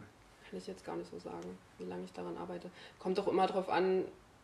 Kann 0.50 0.60
ich 0.60 0.68
jetzt 0.68 0.86
gar 0.86 0.96
nicht 0.96 1.10
so 1.10 1.18
sagen, 1.20 1.58
wie 1.78 1.86
lange 1.86 2.04
ich 2.06 2.14
daran 2.14 2.38
arbeite. 2.38 2.70
Kommt 3.00 3.20
auch 3.20 3.28
immer 3.28 3.48
darauf 3.48 3.70
an, 3.70 4.04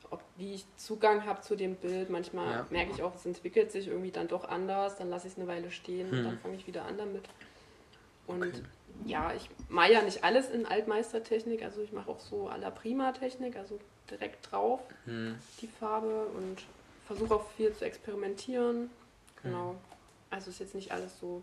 ob, 0.09 0.21
wie 0.37 0.53
ich 0.53 0.65
Zugang 0.77 1.25
habe 1.25 1.41
zu 1.41 1.55
dem 1.55 1.75
Bild. 1.75 2.09
Manchmal 2.09 2.51
Ja. 2.51 2.67
merke 2.69 2.91
ich 2.93 3.03
auch, 3.03 3.13
es 3.15 3.25
entwickelt 3.25 3.71
sich 3.71 3.87
irgendwie 3.87 4.11
dann 4.11 4.27
doch 4.27 4.47
anders. 4.47 4.95
Dann 4.97 5.09
lasse 5.09 5.27
ich 5.27 5.33
es 5.33 5.39
eine 5.39 5.47
Weile 5.47 5.69
stehen 5.71 6.09
Hm. 6.11 6.17
und 6.19 6.23
dann 6.25 6.39
fange 6.39 6.55
ich 6.55 6.65
wieder 6.67 6.85
an 6.85 6.97
damit. 6.97 7.25
Und 8.25 8.43
Okay. 8.43 8.61
ja, 9.05 9.33
ich 9.33 9.49
mache 9.69 9.93
ja 9.93 10.01
nicht 10.01 10.23
alles 10.23 10.49
in 10.49 10.65
Altmeistertechnik, 10.65 11.63
also 11.63 11.81
ich 11.81 11.91
mache 11.93 12.09
auch 12.11 12.19
so 12.19 12.49
à 12.49 12.57
la 12.57 12.69
Prima-Technik, 12.71 13.55
also 13.57 13.79
direkt 14.09 14.51
drauf 14.51 14.79
Hm. 15.05 15.37
die 15.61 15.67
Farbe 15.67 16.25
und 16.35 16.63
versuche 17.05 17.35
auch 17.35 17.49
viel 17.51 17.73
zu 17.73 17.85
experimentieren. 17.85 18.89
Genau. 19.43 19.75
Also 20.29 20.49
ist 20.49 20.59
jetzt 20.59 20.75
nicht 20.75 20.91
alles 20.91 21.19
so 21.19 21.41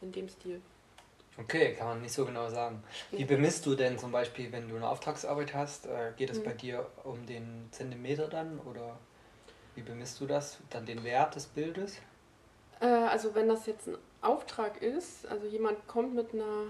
in 0.00 0.12
dem 0.12 0.28
Stil. 0.28 0.60
Okay, 1.38 1.74
kann 1.74 1.88
man 1.88 2.00
nicht 2.00 2.12
so 2.14 2.24
genau 2.24 2.48
sagen. 2.48 2.82
Wie 3.10 3.24
bemisst 3.26 3.66
du 3.66 3.74
denn 3.74 3.98
zum 3.98 4.10
Beispiel, 4.10 4.50
wenn 4.52 4.68
du 4.68 4.76
eine 4.76 4.88
Auftragsarbeit 4.88 5.52
hast, 5.52 5.84
äh, 5.86 6.12
geht 6.16 6.30
es 6.30 6.38
Mhm. 6.38 6.44
bei 6.44 6.52
dir 6.54 6.86
um 7.04 7.26
den 7.26 7.68
Zentimeter 7.72 8.28
dann 8.28 8.58
oder 8.60 8.98
wie 9.74 9.82
bemisst 9.82 10.18
du 10.20 10.26
das, 10.26 10.58
dann 10.70 10.86
den 10.86 11.04
Wert 11.04 11.34
des 11.34 11.46
Bildes? 11.46 11.98
Äh, 12.80 12.86
also 12.86 13.34
wenn 13.34 13.48
das 13.48 13.66
jetzt 13.66 13.86
ein 13.86 13.98
Auftrag 14.22 14.80
ist, 14.80 15.26
also 15.26 15.46
jemand 15.46 15.86
kommt 15.86 16.14
mit 16.14 16.32
einer 16.32 16.64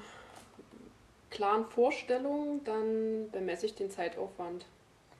klaren 1.31 1.66
Vorstellung, 1.66 2.62
dann 2.64 3.31
bemesse 3.31 3.66
ich 3.66 3.75
den 3.76 3.90
Zeitaufwand. 3.90 4.64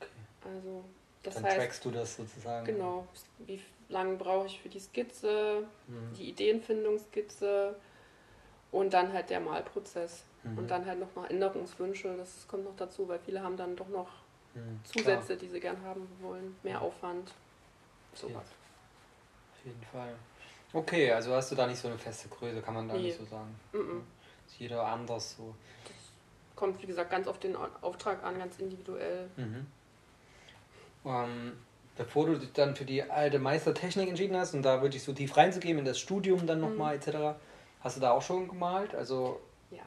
Okay. 0.00 0.08
Also 0.44 0.84
das 1.22 1.34
dann 1.34 1.44
heißt, 1.44 1.56
trackst 1.56 1.84
du 1.84 1.90
das 1.93 2.17
sozusagen. 2.17 2.67
genau, 2.67 3.06
wie 3.38 3.61
lange 3.88 4.16
brauche 4.16 4.46
ich 4.46 4.60
für 4.60 4.68
die 4.68 4.80
Skizze, 4.80 5.64
Mhm. 5.86 6.14
die 6.14 6.28
Ideenfindungsskizze 6.30 7.76
und 8.72 8.92
dann 8.92 9.12
halt 9.12 9.30
der 9.30 9.40
Malprozess. 9.40 10.24
Mhm. 10.42 10.58
Und 10.58 10.70
dann 10.70 10.84
halt 10.86 10.98
nochmal 11.00 11.30
Änderungswünsche, 11.30 12.16
das 12.16 12.46
kommt 12.48 12.64
noch 12.64 12.76
dazu, 12.76 13.08
weil 13.08 13.18
viele 13.20 13.42
haben 13.42 13.56
dann 13.56 13.76
doch 13.76 13.88
noch 13.88 14.08
Mhm, 14.54 14.80
Zusätze, 14.84 15.36
die 15.36 15.48
sie 15.48 15.60
gern 15.60 15.80
haben 15.84 16.08
wollen, 16.20 16.56
mehr. 16.62 16.80
Aufwand, 16.80 17.32
sowas. 18.14 18.32
Klar, 18.32 18.42
auf 19.52 19.64
jeden 19.66 19.82
Fall. 19.82 20.14
Okay, 20.72 21.12
also 21.12 21.34
hast 21.34 21.52
du 21.52 21.54
da 21.56 21.66
nicht 21.66 21.78
so 21.78 21.88
eine 21.88 21.98
feste 21.98 22.28
Größe, 22.28 22.62
kann 22.62 22.72
man 22.74 22.88
da 22.88 22.94
Nee. 22.94 23.02
nicht 23.02 23.18
so 23.18 23.24
sagen. 23.26 23.54
Mhm. 23.72 24.02
Ist 24.46 24.58
jeder 24.58 24.82
anders 24.86 25.36
so. 25.36 25.54
Kommt, 26.54 26.80
wie 26.80 26.86
gesagt, 26.86 27.10
ganz 27.10 27.28
auf 27.28 27.38
den 27.38 27.54
Au- 27.54 27.68
Auftrag 27.82 28.22
an, 28.24 28.38
ganz 28.38 28.58
individuell. 28.58 29.28
Mhm. 29.36 29.66
Bevor 31.96 32.26
du 32.26 32.37
dich 32.38 32.52
dann 32.52 32.76
für 32.76 32.84
die 32.84 33.02
alte 33.02 33.38
Meistertechnik 33.38 34.08
entschieden 34.08 34.37
hast 34.37 34.54
und 34.54 34.62
da 34.62 34.82
wirklich 34.82 35.02
so 35.02 35.12
tief 35.12 35.37
reinzugehen 35.37 35.78
in 35.78 35.84
das 35.84 35.98
Studium 35.98 36.46
dann 36.46 36.60
nochmal 36.60 36.96
etc., 36.96 37.38
hast 37.81 37.96
du 37.96 38.00
da 38.00 38.10
auch 38.10 38.22
schon 38.22 38.48
gemalt? 38.48 38.94
Also 38.94 39.41
Ja, 39.70 39.82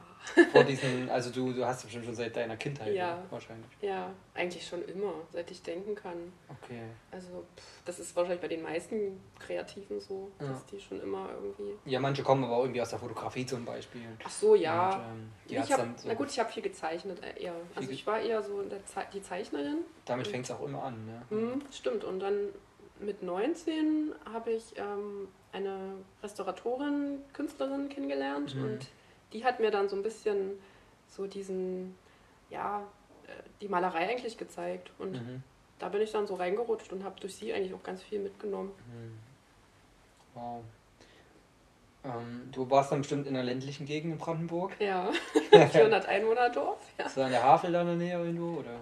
vor 0.52 0.62
diesen, 0.64 1.08
also 1.08 1.30
du, 1.30 1.52
du 1.54 1.64
hast 1.64 1.82
bestimmt 1.84 2.04
schon 2.04 2.14
seit 2.14 2.36
deiner 2.36 2.56
Kindheit 2.58 2.92
Ja. 2.94 3.16
ne? 3.16 3.22
wahrscheinlich. 3.30 3.66
ja, 3.80 4.12
eigentlich 4.34 4.66
schon 4.66 4.84
immer, 4.86 5.14
seit 5.32 5.50
ich 5.50 5.62
denken 5.62 5.94
kann. 5.94 6.32
Okay. 6.48 6.82
Also 7.10 7.44
pff, 7.56 7.82
das 7.86 7.98
ist 7.98 8.14
wahrscheinlich 8.14 8.42
bei 8.42 8.48
den 8.48 8.62
meisten 8.62 9.18
Kreativen 9.38 9.98
so, 9.98 10.30
Ja. 10.38 10.48
dass 10.48 10.66
die 10.66 10.78
schon 10.78 11.00
immer 11.00 11.30
irgendwie... 11.32 11.74
Ja, 11.86 11.98
manche 11.98 12.22
kommen 12.22 12.44
aber 12.44 12.56
auch 12.58 12.62
irgendwie 12.64 12.82
aus 12.82 12.90
der 12.90 12.98
Fotografie 12.98 13.46
zum 13.46 13.64
Beispiel. 13.64 14.02
Ach 14.22 14.30
so, 14.30 14.54
ja. 14.54 14.96
Und, 14.96 15.00
ähm, 15.02 15.30
die 15.48 15.54
ich 15.56 15.72
hab, 15.72 15.98
so, 15.98 16.08
Na 16.08 16.14
gut, 16.14 16.30
ich 16.30 16.38
habe 16.38 16.52
viel 16.52 16.62
gezeichnet 16.62 17.22
äh, 17.22 17.42
eher. 17.42 17.54
Also 17.74 17.90
ich 17.90 18.06
war 18.06 18.20
eher 18.20 18.42
so 18.42 18.60
der 18.62 18.84
Ze 18.84 19.00
die 19.14 19.22
Zeichnerin. 19.22 19.78
damit 20.04 20.26
fängt 20.28 20.44
es 20.44 20.50
auch 20.50 20.62
immer 20.62 20.82
an. 20.84 21.06
Ne? 21.06 21.22
Mhm, 21.30 21.62
stimmt. 21.72 22.04
Und 22.04 22.20
dann 22.20 22.50
mit 22.98 23.22
19 23.22 24.12
habe 24.30 24.50
ich 24.52 24.74
ähm, 24.76 25.28
eine 25.52 25.94
Restauratorin, 26.22 27.22
Künstlerin 27.32 27.88
kennengelernt 27.88 28.54
Mhm. 28.54 28.62
und 28.64 28.88
die 29.32 29.44
hat 29.44 29.60
mir 29.60 29.70
dann 29.70 29.88
so 29.88 29.96
ein 29.96 30.02
bisschen 30.02 30.58
so 31.08 31.26
diesen, 31.26 31.96
ja, 32.50 32.82
äh, 33.26 33.30
die 33.60 33.68
Malerei 33.68 34.08
eigentlich 34.08 34.36
gezeigt. 34.38 34.90
Und 34.98 35.12
Mhm. 35.12 35.42
da 35.78 35.88
bin 35.88 36.00
ich 36.02 36.12
dann 36.12 36.26
so 36.26 36.34
reingerutscht 36.34 36.92
und 36.92 37.04
habe 37.04 37.18
durch 37.20 37.34
sie 37.36 37.52
eigentlich 37.52 37.74
auch 37.74 37.82
ganz 37.82 38.02
viel 38.02 38.20
mitgenommen. 38.20 38.72
Mhm. 38.86 39.18
Wow. 40.34 40.62
Ähm, 42.04 42.48
du 42.52 42.70
warst 42.70 42.92
dann 42.92 43.00
bestimmt 43.02 43.26
in 43.26 43.34
der 43.34 43.42
ländlichen 43.42 43.84
Gegend 43.86 44.12
in 44.14 44.18
Brandenburg. 44.18 44.72
Ja, 44.80 45.10
400 45.52 46.06
Einwohner-Dorf. 46.06 46.78
Ja. 46.98 47.06
Ist 47.06 47.16
da 47.16 47.26
in 47.26 47.32
der 47.32 47.42
Havel 47.42 47.72
da 47.72 47.80
in 47.82 47.86
der 47.88 47.96
Nähe 47.96 48.18
irgendwo 48.24 48.60
oder 48.60 48.76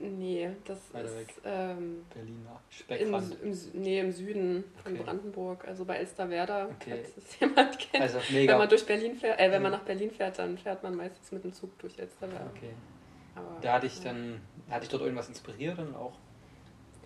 Nee, 0.00 0.50
das 0.64 0.78
Weiter 0.94 1.06
ist 1.06 1.40
ähm, 1.44 2.04
Berliner 2.14 2.60
im, 2.60 2.68
Speckrand? 2.70 3.36
im, 3.42 3.52
Sü- 3.52 3.70
nee, 3.74 3.98
im 4.00 4.12
Süden 4.12 4.64
von 4.82 4.92
Okay. 4.92 5.02
Brandenburg, 5.02 5.66
also 5.66 5.84
bei 5.84 5.96
Elsterwerda, 5.96 6.66
Okay. 6.66 7.02
falls 7.04 7.16
es 7.16 7.40
jemand 7.40 7.78
kennt. 7.78 8.02
Also 8.02 8.18
Wenn 8.28 8.34
mega. 8.36 8.58
man 8.58 8.68
durch 8.68 8.86
Berlin 8.86 9.16
fährt, 9.16 9.40
äh, 9.40 9.50
wenn 9.50 9.60
man 9.62 9.72
nach 9.72 9.82
Berlin 9.82 10.10
fährt, 10.12 10.38
dann 10.38 10.56
fährt 10.56 10.82
man 10.84 10.94
meistens 10.94 11.32
mit 11.32 11.42
dem 11.42 11.52
Zug 11.52 11.76
durch 11.80 11.98
Elsterwerda. 11.98 12.46
Okay. 12.56 12.70
Aber, 13.34 13.60
Da 13.60 13.72
hatte 13.74 13.86
ich 13.86 14.00
dann, 14.00 14.40
hatte 14.70 14.84
ich 14.84 14.88
dort 14.90 15.02
irgendwas 15.02 15.28
inspiriert 15.28 15.78
dann 15.78 15.94
auch. 15.96 16.12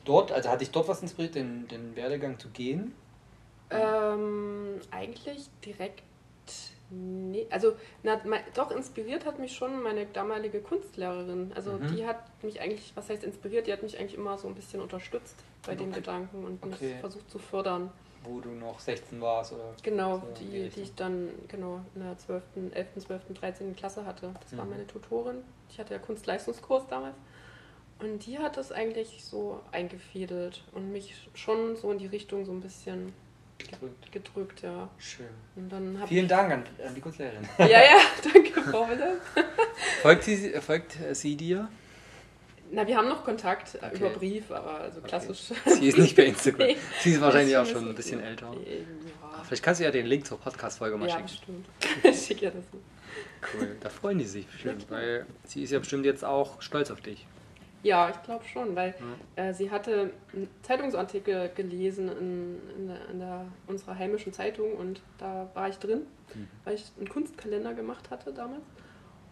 Dort, 0.05 0.33
also 0.33 0.51
hatte 0.51 0.65
ich 0.65 0.71
dort 0.71 0.89
was 0.89 1.01
inspiriert, 1.01 1.35
den, 1.35 1.67
den 1.69 1.97
Werdegang 1.97 2.39
zu 2.39 2.49
gehen? 2.51 2.93
Ähm, 3.71 4.81
eigentlich 4.91 5.49
direkt. 5.65 6.03
Nee, 6.95 7.47
also 7.51 7.73
na, 8.03 8.21
mei- 8.27 8.45
doch 8.55 8.71
inspiriert 8.71 9.25
hat 9.25 9.39
mich 9.39 9.57
schon 9.57 9.83
meine 9.83 10.05
damalige 10.05 10.61
Kunstlehrerin. 10.61 11.51
Also 11.55 11.73
Mhm. 11.73 11.87
die 11.87 12.07
hat 12.07 12.19
mich 12.45 12.61
eigentlich, 12.61 12.93
was 12.95 13.09
heißt 13.09 13.25
inspiriert, 13.25 13.67
die 13.67 13.73
hat 13.73 13.83
mich 13.83 13.99
eigentlich 13.99 14.15
immer 14.19 14.37
so 14.37 14.47
ein 14.49 14.55
bisschen 14.55 14.81
unterstützt. 14.83 15.37
bei 15.65 15.77
dem 15.77 15.93
Gedanken 15.93 16.45
und 16.45 16.61
Okay. 16.65 16.87
mich 16.91 16.95
versucht 17.01 17.31
zu 17.31 17.39
fördern. 17.39 17.93
Wo 18.25 18.41
du 18.41 18.49
noch 18.51 18.81
16 18.81 19.21
warst 19.21 19.53
oder. 19.53 19.75
Genau, 19.85 20.19
So 20.19 20.27
die 20.41 20.45
die, 20.65 20.69
die 20.71 20.81
ich 20.83 20.95
dann 20.97 21.29
genau 21.47 21.81
in 21.95 22.03
der 22.03 22.19
12., 22.19 22.43
11., 22.75 22.89
12., 22.99 23.23
13. 23.33 23.77
Klasse 23.77 24.05
hatte. 24.05 24.35
Das 24.43 24.59
war 24.59 24.65
Mhm. 24.65 24.73
meine 24.73 24.87
Tutorin. 24.89 25.37
Ich 25.71 25.79
hatte 25.79 25.95
ja 25.95 26.01
Kunstleistungskurs 26.01 26.89
damals. 26.89 27.15
Und 28.01 28.27
die 28.27 28.41
hat 28.41 28.57
das 28.57 28.73
eigentlich 28.73 29.25
so 29.25 29.61
eingefädelt 29.71 30.65
und 30.73 30.91
mich 30.91 31.31
schon 31.35 31.77
so 31.77 31.93
in 31.93 31.99
die 31.99 32.07
Richtung 32.09 32.45
so 32.45 32.51
ein 32.51 32.61
bisschen 32.61 33.13
Gedrückt. 33.71 34.13
gedrückt, 34.13 34.63
ja. 34.63 34.89
Schön. 34.99 35.27
Vielen 36.07 36.29
Dank 36.29 36.53
an, 36.53 36.65
an 36.87 36.95
die 36.95 37.01
Kunstlehrerin. 37.01 37.49
Ja, 37.59 37.67
ja, 37.67 37.99
danke, 38.33 38.61
Frau 38.63 38.89
Wille. 38.89 39.21
Folgt 40.03 40.25
sie, 40.25 40.51
folgt 40.61 40.97
sie 41.13 41.37
dir? 41.37 41.69
Na, 42.71 42.87
wir 42.87 42.97
haben 42.97 43.09
noch 43.09 43.23
Kontakt 43.25 43.75
äh, 43.75 43.79
Okay. 43.87 43.97
über 43.97 44.09
Brief, 44.11 44.51
aber 44.51 44.81
also 44.81 45.01
klassisch. 45.03 45.53
Sie 45.67 45.89
ist 45.89 45.99
nicht 45.99 46.17
bei 46.17 46.25
Instagram. 46.25 46.67
Nee. 46.69 46.77
Sie 47.01 47.13
ist 47.13 47.21
wahrscheinlich 47.21 47.57
auch 47.57 47.67
schon 47.67 47.89
ein 47.89 47.95
bisschen 47.95 48.21
älter. 48.23 48.47
Ja. 48.53 48.59
Ah, 49.23 49.43
Vielleicht 49.45 49.63
kannst 49.63 49.81
du 49.81 49.85
ja 49.85 49.91
den 49.91 50.07
Link 50.07 50.27
zur 50.27 50.39
Podcast-Folge 50.41 50.97
mal 50.97 51.07
Ja, 51.09 51.17
schicken. 51.17 51.67
bestimmt. 52.01 52.17
Schick 52.17 52.41
ja 52.43 52.51
das. 52.51 52.65
Cool. 53.55 53.77
Da 53.81 53.91
freuen 53.91 54.19
die 54.19 54.25
sich 54.25 54.47
bestimmt, 54.47 54.87
weil 54.91 55.27
sie 55.45 55.63
ist 55.65 55.71
ja 55.71 55.79
bestimmt 55.81 56.07
jetzt 56.07 56.25
auch 56.25 56.63
stolz 56.63 56.91
auf 56.91 57.01
dich. 57.03 57.27
Ja, 57.83 58.11
ich 58.11 58.23
glaube 58.23 58.45
schon, 58.45 58.77
weil 58.77 58.95
Ja. 59.37 59.45
äh, 59.45 59.53
sie 59.55 59.71
hatte 59.71 60.11
einen 60.33 60.49
Zeitungsartikel 60.63 61.51
gelesen 61.55 62.09
in, 62.09 62.61
in, 62.77 62.89
der, 62.89 63.09
in 63.11 63.19
der, 63.19 63.47
unserer 63.67 63.99
heimischen 63.99 64.33
Zeitung 64.33 64.73
und 64.75 65.01
da 65.19 65.49
war 65.55 65.69
ich 65.69 65.79
drin, 65.79 66.03
Mhm. 66.35 66.49
weil 66.65 66.75
ich 66.75 66.85
einen 66.99 67.09
Kunstkalender 67.09 67.75
gemacht 67.75 68.11
hatte 68.11 68.33
damals. 68.33 68.63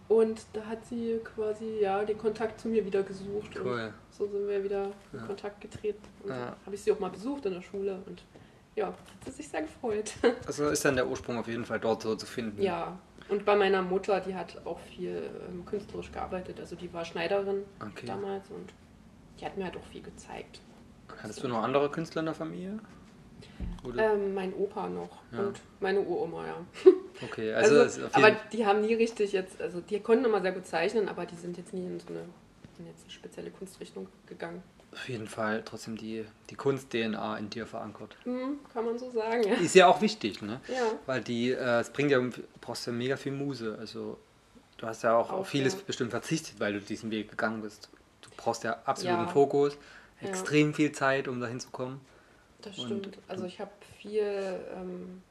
Und 0.08 0.40
da 0.54 0.64
hat 0.66 0.84
sie 0.86 1.20
quasi 1.22 1.78
ja 1.80 2.04
den 2.04 2.18
Kontakt 2.18 2.60
zu 2.60 2.66
mir 2.68 2.84
wieder 2.84 3.04
gesucht. 3.04 3.56
Und 3.56 3.64
Cool. 3.66 3.94
so 4.10 4.26
sind 4.26 4.48
wir 4.48 4.64
wieder 4.64 4.86
in 5.12 5.20
Ja. 5.20 5.26
Kontakt 5.26 5.60
getreten. 5.60 6.00
Und 6.24 6.30
Ja. 6.30 6.56
habe 6.66 6.74
ich 6.74 6.82
sie 6.82 6.90
auch 6.90 6.98
mal 6.98 7.10
besucht 7.10 7.46
in 7.46 7.54
der 7.54 7.62
Schule 7.62 8.02
und 8.06 8.24
ja, 8.74 8.88
hat 8.88 8.94
sie 9.26 9.30
sich 9.30 9.48
sehr 9.48 9.62
gefreut. 9.62 10.12
Also 10.46 10.68
ist 10.68 10.84
dann 10.84 10.96
der 10.96 11.06
Ursprung 11.08 11.38
auf 11.38 11.46
jeden 11.46 11.64
Fall 11.64 11.78
dort 11.78 12.02
so 12.02 12.16
zu 12.16 12.26
finden. 12.26 12.60
ja. 12.60 12.98
Und 13.30 13.44
bei 13.44 13.54
meiner 13.56 13.82
Mutter, 13.82 14.20
die 14.20 14.34
hat 14.34 14.60
auch 14.66 14.78
viel 14.80 15.30
ähm, 15.48 15.64
künstlerisch 15.64 16.10
gearbeitet. 16.12 16.58
Also 16.60 16.76
die 16.76 16.92
war 16.92 17.04
Schneiderin 17.04 17.62
Okay. 17.80 18.06
damals 18.06 18.50
und 18.50 18.72
die 19.38 19.44
hat 19.46 19.56
mir 19.56 19.64
halt 19.64 19.76
auch 19.76 19.84
viel 19.84 20.02
gezeigt. 20.02 20.60
Hattest 21.22 21.42
du 21.42 21.48
noch 21.48 21.62
andere 21.62 21.90
Künstler 21.90 22.20
in 22.20 22.26
der 22.26 22.34
Familie? 22.34 22.78
Ähm, 23.96 24.34
mein 24.34 24.52
Opa 24.54 24.88
noch 24.88 25.22
Ja. 25.32 25.40
und 25.40 25.60
meine 25.80 26.00
Uroma, 26.00 26.46
ja. 26.46 26.56
okay, 27.22 27.52
also, 27.54 27.80
Also, 27.80 28.06
aber 28.12 28.32
die 28.52 28.66
haben 28.66 28.82
nie 28.82 28.94
richtig 28.94 29.32
jetzt, 29.32 29.60
also 29.60 29.80
die 29.80 30.00
konnten 30.00 30.24
immer 30.26 30.40
sehr 30.42 30.52
gut 30.52 30.66
zeichnen, 30.66 31.08
aber 31.08 31.24
die 31.26 31.36
sind 31.36 31.56
jetzt 31.56 31.72
nie 31.72 31.86
in 31.86 31.98
so 32.00 32.08
eine, 32.08 32.20
in 32.78 32.86
jetzt 32.86 33.02
eine 33.04 33.10
spezielle 33.10 33.50
Kunstrichtung 33.50 34.08
gegangen. 34.26 34.62
Auf 34.92 35.08
jeden 35.08 35.28
Fall 35.28 35.62
trotzdem 35.64 35.96
die, 35.96 36.24
die 36.50 36.54
Kunst-DNA 36.56 37.38
in 37.38 37.48
dir 37.50 37.66
verankert. 37.66 38.16
Hm, 38.24 38.58
kann 38.72 38.84
man 38.84 38.98
so 38.98 39.10
sagen, 39.10 39.42
ja. 39.44 39.54
Ist 39.54 39.74
ja 39.74 39.86
auch 39.86 40.00
wichtig, 40.00 40.42
ne? 40.42 40.60
Ja, 40.68 40.82
Weil 41.06 41.20
die, 41.20 41.50
äh, 41.52 41.80
es 41.80 41.90
bringt 41.90 42.10
ja, 42.10 42.18
du 42.18 42.30
brauchst 42.60 42.86
ja 42.86 42.92
mega 42.92 43.16
viel 43.16 43.32
Muse. 43.32 43.76
Also 43.78 44.18
du 44.78 44.86
hast 44.86 45.02
ja 45.02 45.16
auch, 45.16 45.30
Auch, 45.30 45.38
auf 45.40 45.48
vieles 45.48 45.74
ja. 45.74 45.80
bestimmt 45.86 46.10
verzichtet, 46.10 46.58
weil 46.58 46.72
du 46.72 46.80
diesen 46.80 47.10
Weg 47.10 47.30
gegangen 47.30 47.62
bist. 47.62 47.88
Du 48.22 48.30
brauchst 48.36 48.64
ja 48.64 48.78
absoluten 48.84 49.24
Ja. 49.24 49.28
Fokus, 49.28 49.76
extrem 50.20 50.74
viel 50.74 50.92
Zeit, 50.92 51.28
um 51.28 51.40
dahin 51.40 51.60
zu 51.60 51.70
kommen. 51.70 52.00
das 52.62 52.76
Und 52.78 52.86
stimmt. 52.86 53.18
Also 53.28 53.44
ich 53.44 53.60
habe 53.60 53.70
viel, 54.00 54.60
ähm, 54.76 55.22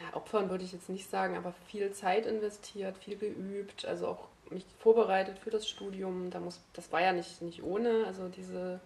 ja, 0.00 0.16
Opfern 0.16 0.48
würde 0.50 0.64
ich 0.64 0.72
jetzt 0.72 0.88
nicht 0.88 1.08
sagen, 1.08 1.36
aber 1.36 1.52
viel 1.68 1.92
Zeit 1.92 2.26
investiert, 2.26 2.96
viel 2.96 3.16
geübt, 3.16 3.84
also 3.84 4.08
auch 4.08 4.28
mich 4.50 4.64
vorbereitet 4.78 5.38
für 5.38 5.50
das 5.50 5.68
Studium. 5.68 6.30
Da 6.30 6.40
muss, 6.40 6.60
das 6.72 6.90
war 6.92 7.00
ja 7.02 7.12
nicht, 7.12 7.40
nicht 7.42 7.62
ohne. 7.62 8.04
Also 8.06 8.28
diese 8.28 8.80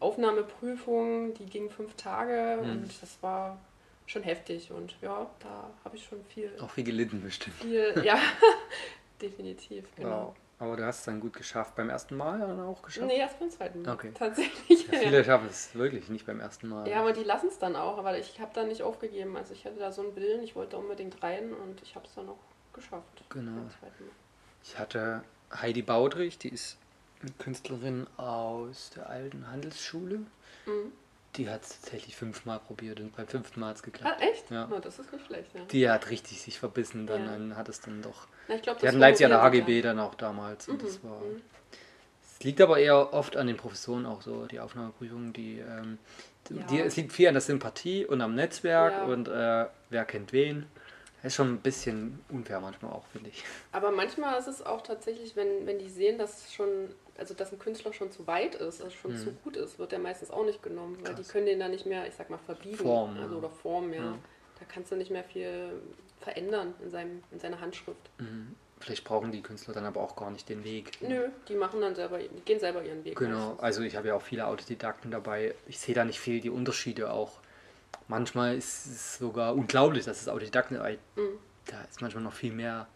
Aufnahmeprüfung, 0.00 1.34
die 1.34 1.46
ging 1.46 1.70
fünf 1.70 1.94
Tage 1.94 2.58
Mhm. 2.62 2.70
und 2.70 3.02
das 3.02 3.22
war 3.22 3.58
schon 4.06 4.22
heftig. 4.22 4.70
Und 4.72 4.96
ja, 5.00 5.28
da 5.40 5.70
habe 5.84 5.96
ich 5.96 6.04
schon 6.04 6.24
viel, 6.24 6.50
Auch 6.60 6.70
viel 6.70 6.84
gelitten 6.84 7.22
bestimmt. 7.22 7.56
viel, 7.56 7.94
ja, 8.04 8.18
definitiv, 9.22 9.86
genau. 9.96 10.28
Wow. 10.28 10.34
Aber 10.60 10.76
du 10.76 10.84
hast 10.84 11.00
es 11.00 11.04
dann 11.04 11.20
gut 11.20 11.34
geschafft. 11.34 11.76
Beim 11.76 11.88
ersten 11.88 12.16
Mal 12.16 12.40
dann 12.40 12.58
auch 12.58 12.82
geschafft? 12.82 13.06
Nee, 13.06 13.18
erst 13.18 13.38
beim 13.38 13.48
zweiten 13.48 13.82
Mal. 13.82 13.94
Okay. 13.94 14.10
Tatsächlich. 14.12 14.88
Ja, 14.90 14.98
viele 14.98 15.22
schaffen 15.24 15.46
es 15.48 15.72
wirklich 15.76 16.08
nicht 16.08 16.26
beim 16.26 16.40
ersten 16.40 16.68
Mal. 16.68 16.88
Ja, 16.88 16.98
aber 16.98 17.12
die 17.12 17.22
lassen 17.22 17.46
es 17.46 17.60
dann 17.60 17.76
auch, 17.76 17.96
aber 17.96 18.18
ich 18.18 18.40
habe 18.40 18.50
da 18.54 18.64
nicht 18.64 18.82
aufgegeben. 18.82 19.36
Also 19.36 19.52
ich 19.54 19.64
hatte 19.64 19.78
da 19.78 19.92
so 19.92 20.02
einen 20.02 20.16
Willen, 20.16 20.42
ich 20.42 20.56
wollte 20.56 20.72
da 20.72 20.78
unbedingt 20.78 21.22
rein 21.22 21.52
und 21.52 21.80
ich 21.82 21.94
habe 21.94 22.06
es 22.06 22.14
dann 22.16 22.28
auch 22.28 22.40
geschafft. 22.72 23.22
Genau. 23.28 23.52
beim 23.52 23.70
zweiten 23.70 24.04
Mal. 24.06 24.12
Ich 24.68 24.78
hatte 24.78 25.22
Heidi 25.54 25.80
Baudrich, 25.82 26.36
die 26.38 26.50
ist 26.50 26.76
eine 27.22 27.30
Künstlerin 27.38 28.06
aus 28.18 28.90
der 28.94 29.08
alten 29.08 29.50
Handelsschule. 29.50 30.18
Mhm. 30.66 30.92
Die 31.36 31.48
hat 31.48 31.62
es 31.62 31.80
tatsächlich 31.80 32.16
fünfmal 32.16 32.58
probiert 32.58 33.00
und 33.00 33.14
beim 33.16 33.26
fünften 33.26 33.60
Mal 33.60 33.68
hat 33.70 33.76
es 33.76 33.82
geklappt. 33.82 34.16
Ah, 34.20 34.22
echt? 34.22 34.50
Ja. 34.50 34.66
Na, 34.70 34.78
das 34.80 34.98
ist 34.98 35.12
nicht 35.12 35.26
schlecht, 35.26 35.54
ja. 35.54 35.60
Die 35.70 35.88
hat 35.90 36.10
richtig 36.10 36.40
sich 36.40 36.58
verbissen, 36.58 37.06
dann, 37.06 37.24
Ja. 37.24 37.32
dann 37.32 37.56
hat 37.56 37.68
es 37.68 37.80
dann 37.80 38.02
doch. 38.02 38.26
Na, 38.48 38.56
ich 38.56 38.62
glaub, 38.62 38.78
Die 38.78 38.88
hatten 38.88 38.98
Leipzig 38.98 39.26
an 39.26 39.30
der 39.32 39.42
HGB 39.42 39.82
dann 39.82 39.98
auch 39.98 40.14
damals. 40.14 40.68
Und 40.68 40.80
dann. 40.82 40.88
das 40.88 41.02
war. 41.04 41.20
Mhm. 41.20 41.40
Es 42.22 42.44
liegt 42.44 42.60
aber 42.60 42.78
eher 42.78 43.12
oft 43.14 43.36
an 43.36 43.46
den 43.46 43.56
Professoren 43.56 44.04
auch 44.06 44.22
so, 44.22 44.46
die 44.46 44.60
Aufnahmeprüfungen, 44.60 45.32
die, 45.32 45.58
ähm, 45.58 45.98
Ja. 46.50 46.62
die 46.66 46.80
es 46.80 46.96
liegt 46.96 47.12
viel 47.12 47.28
an 47.28 47.34
der 47.34 47.40
Sympathie 47.40 48.04
und 48.06 48.20
am 48.20 48.34
Netzwerk 48.34 49.06
und 49.08 49.28
äh, 49.28 49.66
wer 49.90 50.04
kennt 50.04 50.32
wen. 50.32 50.66
Ist 51.22 51.34
schon 51.34 51.52
ein 51.54 51.58
bisschen 51.60 52.20
unfair 52.28 52.60
manchmal 52.60 52.92
auch, 52.92 53.04
finde 53.06 53.30
ich. 53.30 53.42
Aber 53.72 53.90
manchmal 53.90 54.38
ist 54.38 54.46
es 54.46 54.64
auch 54.64 54.82
tatsächlich, 54.82 55.34
wenn, 55.34 55.66
wenn 55.66 55.78
die 55.78 55.88
sehen, 55.88 56.16
dass 56.16 56.52
schon, 56.54 56.94
also 57.16 57.34
dass 57.34 57.52
ein 57.52 57.58
Künstler 57.58 57.92
schon 57.92 58.12
zu 58.12 58.26
weit 58.28 58.54
ist, 58.54 58.80
also 58.82 58.94
schon 58.94 59.12
Mhm. 59.14 59.18
zu 59.18 59.32
gut 59.32 59.56
ist, 59.56 59.78
wird 59.80 59.90
der 59.92 59.98
meistens 59.98 60.30
auch 60.30 60.44
nicht 60.44 60.62
genommen, 60.62 60.96
weil 61.02 61.14
Krass. 61.14 61.26
die 61.26 61.32
können 61.32 61.46
den 61.46 61.58
dann 61.58 61.72
nicht 61.72 61.86
mehr, 61.86 62.06
ich 62.06 62.14
sag 62.14 62.30
mal, 62.30 62.38
verbiegen. 62.38 62.76
Formen, 62.76 63.16
ja. 63.16 63.22
also, 63.22 63.36
oder 63.38 63.50
formen, 63.50 63.92
ja. 63.92 64.02
Ja. 64.04 64.18
Da 64.60 64.64
kannst 64.72 64.92
du 64.92 64.96
nicht 64.96 65.10
mehr 65.10 65.24
viel 65.24 65.80
verändern 66.20 66.74
in, 66.82 66.90
seinem, 66.90 67.22
in 67.30 67.38
seiner 67.40 67.60
Handschrift. 67.60 68.10
Mhm. 68.18 68.54
Vielleicht 68.80 69.02
brauchen 69.02 69.32
die 69.32 69.42
Künstler 69.42 69.74
dann 69.74 69.86
aber 69.86 70.00
auch 70.00 70.14
gar 70.14 70.30
nicht 70.30 70.48
den 70.48 70.62
Weg. 70.62 70.92
Nö, 71.00 71.28
die 71.48 71.56
machen 71.56 71.80
dann 71.80 71.96
selber, 71.96 72.18
die 72.18 72.28
gehen 72.44 72.60
selber 72.60 72.84
ihren 72.84 73.04
Weg. 73.04 73.16
Genau, 73.16 73.38
meistens. 73.48 73.60
also 73.62 73.82
ich 73.82 73.96
habe 73.96 74.06
ja 74.08 74.14
auch 74.14 74.22
viele 74.22 74.46
Autodidakten 74.46 75.10
dabei. 75.10 75.54
Ich 75.66 75.80
sehe 75.80 75.96
da 75.96 76.04
nicht 76.04 76.20
viel 76.20 76.40
die 76.40 76.50
Unterschiede 76.50 77.12
auch. 77.12 77.40
Manchmal 78.08 78.56
ist 78.56 78.86
es 78.86 79.18
sogar 79.18 79.54
unglaublich, 79.54 80.04
dass 80.06 80.20
es 80.20 80.28
Autodidakten, 80.28 80.78
weil 80.80 80.98
Mhm. 81.16 81.38
da 81.66 81.82
ist 81.88 82.00
manchmal 82.00 82.24
noch 82.24 82.32
viel 82.32 82.52
mehr 82.52 82.86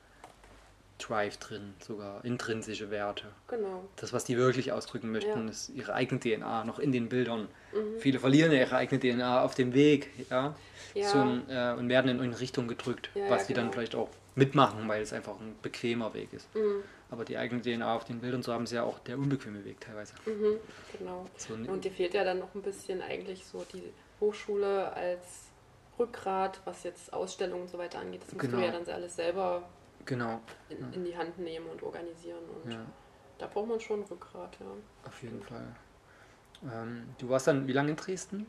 Drive 0.98 1.36
drin, 1.38 1.74
sogar 1.84 2.24
intrinsische 2.24 2.90
Werte. 2.90 3.24
Genau. 3.48 3.88
Das, 3.96 4.12
was 4.12 4.24
die 4.24 4.36
wirklich 4.36 4.70
ausdrücken 4.72 5.10
möchten, 5.10 5.44
Ja. 5.46 5.50
ist 5.50 5.68
ihre 5.70 5.94
eigene 5.94 6.20
DNA 6.20 6.64
noch 6.64 6.78
in 6.78 6.92
den 6.92 7.08
Bildern. 7.08 7.48
Mhm. 7.72 7.98
Viele 7.98 8.20
verlieren 8.20 8.52
ja 8.52 8.60
ihre 8.60 8.76
eigene 8.76 9.00
DNA 9.00 9.42
auf 9.42 9.54
dem 9.54 9.74
Weg, 9.74 10.10
ja, 10.30 10.54
Ja. 10.94 11.08
Zum, 11.08 11.42
äh, 11.48 11.72
und 11.72 11.88
werden 11.88 12.08
in 12.10 12.16
irgendeine 12.18 12.38
Richtung 12.40 12.68
gedrückt, 12.68 13.08
Ja, 13.14 13.30
was 13.30 13.46
die 13.46 13.54
dann 13.54 13.64
genau. 13.64 13.72
vielleicht 13.72 13.94
auch 13.94 14.10
mitmachen, 14.34 14.86
weil 14.88 15.02
es 15.02 15.12
einfach 15.12 15.40
ein 15.40 15.56
bequemer 15.62 16.12
Weg 16.14 16.32
ist. 16.34 16.54
Mhm. 16.54 16.82
Aber 17.10 17.24
die 17.24 17.36
eigene 17.36 17.60
DNA 17.62 17.94
auf 17.96 18.04
den 18.04 18.20
Bildern 18.20 18.42
zu 18.42 18.52
haben, 18.52 18.64
ist 18.64 18.72
ja 18.72 18.82
auch 18.84 18.98
der 19.00 19.18
unbequeme 19.18 19.64
Weg 19.64 19.80
teilweise. 19.80 20.14
Mhm. 20.26 20.56
Genau. 20.98 21.26
So, 21.36 21.54
Und 21.54 21.84
dir 21.84 21.90
fehlt 21.90 22.14
ja 22.14 22.24
dann 22.24 22.38
noch 22.38 22.54
ein 22.54 22.62
bisschen 22.62 23.02
eigentlich 23.02 23.44
so 23.44 23.64
die 23.72 23.82
Hochschule 24.22 24.92
als 24.94 25.50
Rückgrat, 25.98 26.60
was 26.64 26.84
jetzt 26.84 27.12
Ausstellungen 27.12 27.62
und 27.62 27.68
so 27.68 27.76
weiter 27.76 27.98
angeht. 27.98 28.22
Das 28.22 28.32
musst 28.32 28.40
Genau. 28.46 28.58
du 28.58 28.64
ja 28.64 28.72
dann 28.72 28.88
alles 28.88 29.16
selber 29.16 29.68
genau, 30.06 30.40
in, 30.70 30.80
Ja. 30.80 30.86
in 30.92 31.04
die 31.04 31.16
Hand 31.16 31.38
nehmen 31.38 31.66
und 31.66 31.82
organisieren. 31.82 32.42
Und 32.64 32.72
ja. 32.72 32.80
da 33.38 33.46
braucht 33.48 33.68
man 33.68 33.80
schon 33.80 34.02
Rückgrat, 34.04 34.56
ja. 34.60 34.66
Auf 35.06 35.22
jeden 35.22 35.42
Fall. 35.42 35.66
Ähm, 36.64 37.08
du 37.18 37.28
warst 37.28 37.46
dann 37.48 37.66
wie 37.66 37.72
lange 37.72 37.90
in 37.90 37.96
Dresden? 37.96 38.46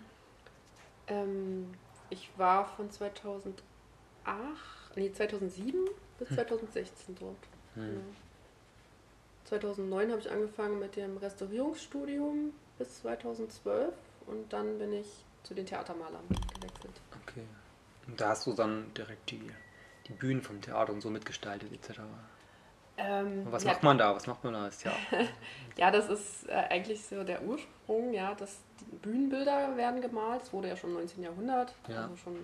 Ähm, 1.07 1.73
ich 2.09 2.29
war 2.37 2.65
von 2.65 2.89
2008, 2.89 3.57
nee, 4.95 5.11
2007 5.11 5.89
bis 6.19 6.29
2016 6.29 7.15
dort. 7.19 7.35
Hm. 7.75 7.95
Ja. 7.95 8.01
2009 9.45 10.11
habe 10.11 10.21
ich 10.21 10.31
angefangen 10.31 10.79
mit 10.79 10.95
dem 10.95 11.17
Restaurierungsstudium 11.17 12.53
bis 12.77 13.01
2012 13.01 13.93
und 14.27 14.53
dann 14.53 14.77
bin 14.77 14.93
ich 14.93 15.25
zu 15.43 15.53
den 15.53 15.65
Theatermalern 15.65 16.23
gewechselt. 16.27 17.01
Okay. 17.23 17.43
Und 18.07 18.19
da 18.19 18.29
hast 18.29 18.45
du 18.47 18.53
dann 18.53 18.93
direkt 18.93 19.31
die, 19.31 19.41
die 20.07 20.13
Bühnen 20.13 20.41
vom 20.41 20.61
Theater 20.61 20.91
und 20.93 21.01
so 21.01 21.09
mitgestaltet 21.09 21.71
etc. 21.71 22.01
Ähm, 22.97 23.45
Und 23.45 23.51
was 23.51 23.63
ja, 23.63 23.71
macht 23.71 23.83
man 23.83 23.97
da? 23.97 24.15
Was 24.15 24.27
macht 24.27 24.43
man 24.43 24.53
da 24.53 24.63
als 24.65 24.77
Theater? 24.79 24.97
Ja, 25.77 25.89
das 25.91 26.09
ist 26.09 26.47
äh, 26.49 26.53
eigentlich 26.53 27.03
so 27.05 27.23
der 27.23 27.41
Ursprung, 27.43 28.13
ja, 28.13 28.35
dass 28.35 28.57
die 28.81 28.95
Bühnenbilder 28.97 29.75
werden 29.77 30.01
gemalt. 30.01 30.43
Es 30.43 30.53
wurde 30.53 30.67
ja 30.69 30.77
schon 30.77 30.91
im 30.91 30.97
19. 30.97 31.23
Jahrhundert, 31.23 31.73
Ja. 31.87 32.03
also 32.03 32.15
schon 32.17 32.35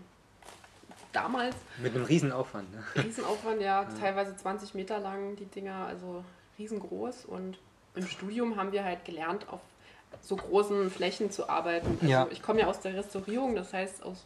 damals. 1.12 1.56
Mit 1.79 1.96
einem 1.96 2.06
riesen 2.06 2.32
Aufwand. 2.32 2.72
Ne? 2.74 2.84
Riesenaufwand, 2.96 3.62
ja, 3.62 3.86
teilweise 4.00 4.36
20 4.36 4.74
Meter 4.74 5.00
lang 5.00 5.36
die 5.36 5.46
Dinger, 5.46 5.86
also 5.86 6.24
riesengroß. 6.58 7.25
Und 7.25 7.60
im 7.96 8.08
Studium 8.08 8.56
haben 8.58 8.72
wir 8.72 8.84
halt 8.84 9.06
gelernt, 9.06 9.48
auf 9.50 9.62
so 10.21 10.35
großen 10.35 10.89
Flächen 10.89 11.31
zu 11.31 11.49
arbeiten. 11.49 11.97
Also 12.01 12.05
Ja. 12.11 12.27
ich 12.31 12.41
komme 12.41 12.61
ja 12.61 12.67
aus 12.67 12.79
der 12.81 12.95
Restaurierung, 12.95 13.55
das 13.55 13.73
heißt 13.73 14.03
aus 14.03 14.25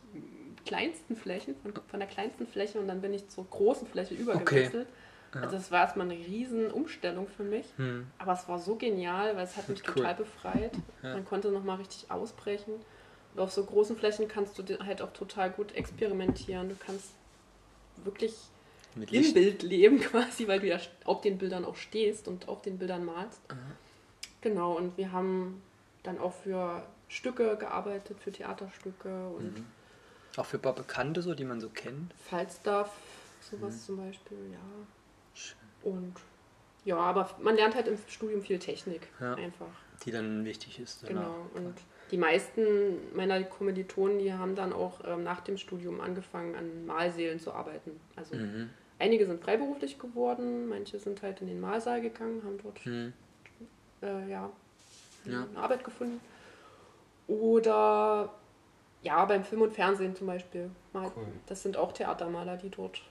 kleinsten 0.65 1.15
Flächen, 1.15 1.55
von, 1.61 1.73
von 1.87 1.99
der 1.99 2.07
kleinsten 2.07 2.47
Fläche 2.47 2.79
und 2.79 2.87
dann 2.87 3.01
bin 3.01 3.13
ich 3.13 3.27
zur 3.29 3.45
großen 3.49 3.87
Fläche 3.87 4.13
übergewechselt. 4.13 4.87
Ja. 5.35 5.41
Also 5.41 5.55
das 5.57 5.71
war 5.71 5.81
erstmal 5.81 6.09
eine 6.09 6.17
riesen 6.19 6.71
Umstellung 6.71 7.27
für 7.27 7.43
mich. 7.43 7.65
Hm. 7.77 8.05
Aber 8.19 8.33
es 8.33 8.47
war 8.47 8.59
so 8.59 8.75
genial, 8.75 9.35
weil 9.35 9.43
es 9.45 9.57
hat 9.57 9.67
mich 9.67 9.81
Cool. 9.87 9.95
total 9.95 10.15
befreit. 10.15 10.71
Ja. 11.01 11.13
Man 11.13 11.25
konnte 11.25 11.49
nochmal 11.49 11.77
richtig 11.77 12.09
ausbrechen. 12.11 12.73
Und 13.33 13.39
auf 13.41 13.51
so 13.51 13.63
großen 13.65 13.95
Flächen 13.97 14.27
kannst 14.27 14.57
du 14.59 14.63
halt 14.85 15.01
auch 15.01 15.11
total 15.11 15.49
gut 15.49 15.73
experimentieren. 15.75 16.69
Du 16.69 16.75
kannst 16.85 17.09
wirklich 18.03 18.35
Mit 18.95 19.11
im 19.11 19.19
Licht. 19.21 19.33
Bild 19.33 19.63
leben 19.63 19.99
quasi, 20.01 20.47
weil 20.47 20.59
du 20.59 20.67
ja 20.67 20.77
auf 21.05 21.21
den 21.21 21.39
Bildern 21.39 21.65
auch 21.65 21.75
stehst 21.77 22.27
und 22.27 22.47
auf 22.47 22.61
den 22.61 22.77
Bildern 22.77 23.03
malst. 23.03 23.41
Aha. 23.49 23.57
Genau, 24.41 24.73
und 24.77 24.97
wir 24.97 25.11
haben 25.11 25.61
dann 26.03 26.19
auch 26.19 26.33
für 26.33 26.83
Stücke 27.07 27.55
gearbeitet, 27.57 28.19
für 28.19 28.31
Theaterstücke 28.31 29.27
und 29.29 29.53
Mhm. 29.59 29.65
Auch 30.35 30.45
für 30.45 30.57
paar 30.57 30.73
Bekannte, 30.73 31.21
so, 31.21 31.35
die 31.35 31.45
man 31.45 31.61
so 31.61 31.69
kennt. 31.69 32.11
Falstaff, 32.27 32.91
sowas 33.39 33.75
Mhm. 33.75 33.79
zum 33.81 33.97
Beispiel, 33.97 34.37
ja. 34.51 34.59
Schön. 35.35 35.57
Und 35.83 36.15
ja, 36.85 36.97
aber 36.97 37.29
man 37.41 37.55
lernt 37.55 37.75
halt 37.75 37.87
im 37.87 37.97
Studium 38.07 38.41
viel 38.41 38.57
Technik 38.59 39.07
Ja. 39.19 39.35
einfach. 39.35 39.67
Die 40.05 40.11
dann 40.11 40.43
wichtig 40.43 40.79
ist. 40.79 41.03
danach. 41.03 41.21
Genau. 41.21 41.49
Und 41.53 41.75
die 42.11 42.17
meisten 42.17 43.15
meiner 43.15 43.41
Kommilitonen, 43.43 44.17
die 44.19 44.33
haben 44.33 44.55
dann 44.55 44.73
auch 44.73 45.01
ähm, 45.05 45.23
nach 45.23 45.41
dem 45.41 45.57
Studium 45.57 46.01
angefangen, 46.01 46.55
an 46.55 46.85
Malsälen 46.87 47.39
zu 47.39 47.53
arbeiten. 47.53 47.99
Also 48.15 48.35
Mhm. 48.35 48.71
einige 48.99 49.25
sind 49.27 49.41
freiberuflich 49.43 49.99
geworden, 49.99 50.67
manche 50.67 50.97
sind 50.99 51.21
halt 51.21 51.41
in 51.41 51.47
den 51.47 51.59
Malsaal 51.61 52.01
gegangen, 52.01 52.41
haben 52.43 52.57
dort 52.61 52.83
Mhm. 52.87 53.13
äh, 54.01 54.29
ja, 54.29 54.51
Ja. 55.25 55.45
eine 55.49 55.57
Arbeit 55.59 55.83
gefunden. 55.83 56.19
Oder 57.27 58.33
ja, 59.01 59.23
beim 59.25 59.43
Film 59.43 59.61
und 59.61 59.73
Fernsehen 59.73 60.15
zum 60.15 60.27
Beispiel. 60.27 60.69
Mal, 60.93 61.11
Cool. 61.15 61.25
Das 61.47 61.63
sind 61.63 61.77
auch 61.77 61.91
Theatermaler, 61.91 62.57
die 62.57 62.69
dort 62.69 63.01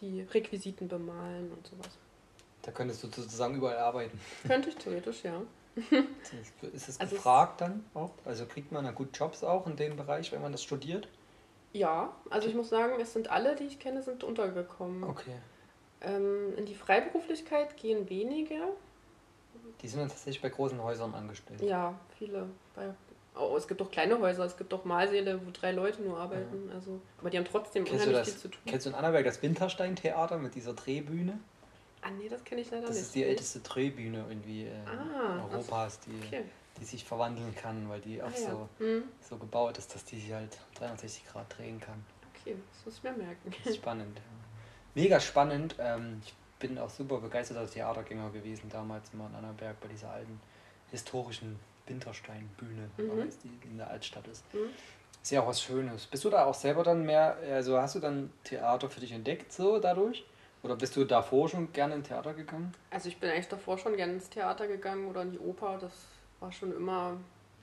die 0.00 0.22
Requisiten 0.22 0.88
bemalen 0.88 1.50
und 1.52 1.66
sowas. 1.66 1.96
Da 2.62 2.70
könntest 2.70 3.02
du 3.02 3.08
sozusagen 3.08 3.54
überall 3.56 3.78
arbeiten. 3.78 4.20
Könnte 4.46 4.68
ich 4.68 4.76
theoretisch, 4.76 5.24
ja. 5.24 5.40
Ist 6.72 6.88
es 6.88 7.00
Also 7.00 7.16
gefragt 7.16 7.60
dann 7.60 7.84
auch? 7.94 8.10
Also 8.24 8.46
kriegt 8.46 8.72
man 8.72 8.84
da 8.84 8.90
gut 8.90 9.16
Jobs 9.16 9.44
auch 9.44 9.66
in 9.66 9.76
dem 9.76 9.96
Bereich, 9.96 10.32
wenn 10.32 10.42
man 10.42 10.52
das 10.52 10.62
studiert? 10.62 11.08
Ja, 11.72 12.14
also 12.30 12.48
ich 12.48 12.54
muss 12.54 12.68
sagen, 12.68 12.94
es 13.00 13.12
sind 13.12 13.30
alle, 13.30 13.54
die 13.54 13.64
ich 13.64 13.78
kenne, 13.78 14.02
sind 14.02 14.24
untergekommen. 14.24 15.04
Okay. 15.04 15.34
Ähm, 16.00 16.56
in 16.56 16.66
die 16.66 16.74
Freiberuflichkeit 16.74 17.76
gehen 17.76 18.08
wenige. 18.08 18.56
Die 19.82 19.88
sind 19.88 20.00
dann 20.00 20.08
tatsächlich 20.08 20.42
bei 20.42 20.48
großen 20.48 20.82
Häusern 20.82 21.14
angestellt. 21.14 21.60
Ja, 21.62 21.94
viele. 22.18 22.46
Bei, 22.74 22.92
oh, 23.36 23.56
es 23.56 23.68
gibt 23.68 23.80
auch 23.80 23.90
kleine 23.90 24.18
Häuser, 24.18 24.44
es 24.44 24.56
gibt 24.56 24.72
auch 24.74 24.84
Malsäle, 24.84 25.40
wo 25.46 25.50
drei 25.52 25.72
Leute 25.72 26.02
nur 26.02 26.18
arbeiten. 26.18 26.70
Also, 26.74 27.00
aber 27.18 27.30
die 27.30 27.38
haben 27.38 27.44
trotzdem 27.44 27.84
Kennst 27.84 28.06
unheimlich 28.06 28.18
das, 28.18 28.28
viel 28.30 28.38
zu 28.42 28.48
tun. 28.48 28.62
kennst 28.66 28.86
du 28.86 28.90
in 28.90 28.96
Annaberg 28.96 29.24
das 29.24 29.40
Winterstein-Theater 29.42 30.38
mit 30.38 30.54
dieser 30.54 30.74
Drehbühne? 30.74 31.38
Ah 32.02 32.10
nee, 32.10 32.28
das 32.28 32.44
kenne 32.44 32.60
ich 32.60 32.70
leider 32.70 32.86
Das 32.86 32.96
nicht. 32.96 33.02
ist 33.06 33.14
die 33.14 33.24
älteste 33.24 33.60
Drehbühne 33.60 34.24
irgendwie 34.28 34.66
äh, 34.66 34.72
Ah, 34.86 35.42
Europas, 35.44 35.98
die, 36.00 36.20
Okay. 36.26 36.44
die 36.80 36.84
sich 36.84 37.04
verwandeln 37.04 37.54
kann, 37.56 37.88
weil 37.88 38.00
die 38.00 38.22
auch 38.22 38.28
Ah, 38.28 38.40
ja. 38.40 38.50
so, 38.50 38.68
Hm, 38.78 39.02
so 39.20 39.36
gebaut 39.36 39.78
ist, 39.78 39.94
dass 39.94 40.04
die 40.04 40.18
sich 40.20 40.32
halt 40.32 40.56
360 40.76 41.26
Grad 41.26 41.56
drehen 41.56 41.80
kann. 41.80 42.04
okay, 42.34 42.56
das 42.72 42.84
muss 42.86 42.96
ich 42.98 43.02
mir 43.02 43.12
merken. 43.12 43.52
Das 43.58 43.66
ist 43.70 43.76
spannend. 43.76 44.16
Ja. 44.16 44.22
Mega 44.94 45.18
spannend. 45.20 45.74
Ähm, 45.78 46.20
ich 46.24 46.34
bin 46.58 46.78
auch 46.78 46.90
super 46.90 47.18
begeisterter 47.18 47.66
Theatergänger 47.68 48.30
gewesen 48.30 48.68
damals 48.70 49.10
immer 49.12 49.26
in 49.28 49.34
Annaberg 49.36 49.80
bei 49.80 49.88
dieser 49.88 50.10
alten 50.10 50.40
historischen 50.90 51.58
Wintersteinbühne, 51.86 52.90
Mhm. 52.96 53.28
die 53.44 53.68
in 53.68 53.78
der 53.78 53.88
Altstadt 53.90 54.26
ist. 54.28 54.44
Hm. 54.52 54.68
Ist 55.22 55.32
ja 55.32 55.42
auch 55.42 55.46
was 55.48 55.60
Schönes. 55.62 56.06
Bist 56.06 56.24
du 56.24 56.30
da 56.30 56.44
auch 56.44 56.54
selber 56.54 56.82
dann 56.82 57.04
mehr, 57.04 57.36
also 57.50 57.78
hast 57.80 57.94
du 57.94 58.00
dann 58.00 58.32
Theater 58.44 58.88
für 58.88 59.00
dich 59.00 59.12
entdeckt 59.12 59.52
so 59.52 59.78
dadurch? 59.78 60.24
Oder 60.62 60.74
bist 60.76 60.96
du 60.96 61.04
davor 61.04 61.48
schon 61.48 61.72
gerne 61.72 61.94
in 61.94 62.02
Theater 62.02 62.34
gegangen? 62.34 62.72
Also 62.90 63.08
ich 63.08 63.18
bin 63.18 63.30
eigentlich 63.30 63.48
davor 63.48 63.78
schon 63.78 63.96
gerne 63.96 64.14
ins 64.14 64.28
Theater 64.28 64.66
gegangen 64.66 65.06
oder 65.06 65.22
in 65.22 65.30
die 65.32 65.38
Oper. 65.38 65.78
Das 65.80 65.92
war 66.40 66.50
schon 66.50 66.74
immer 66.74 67.16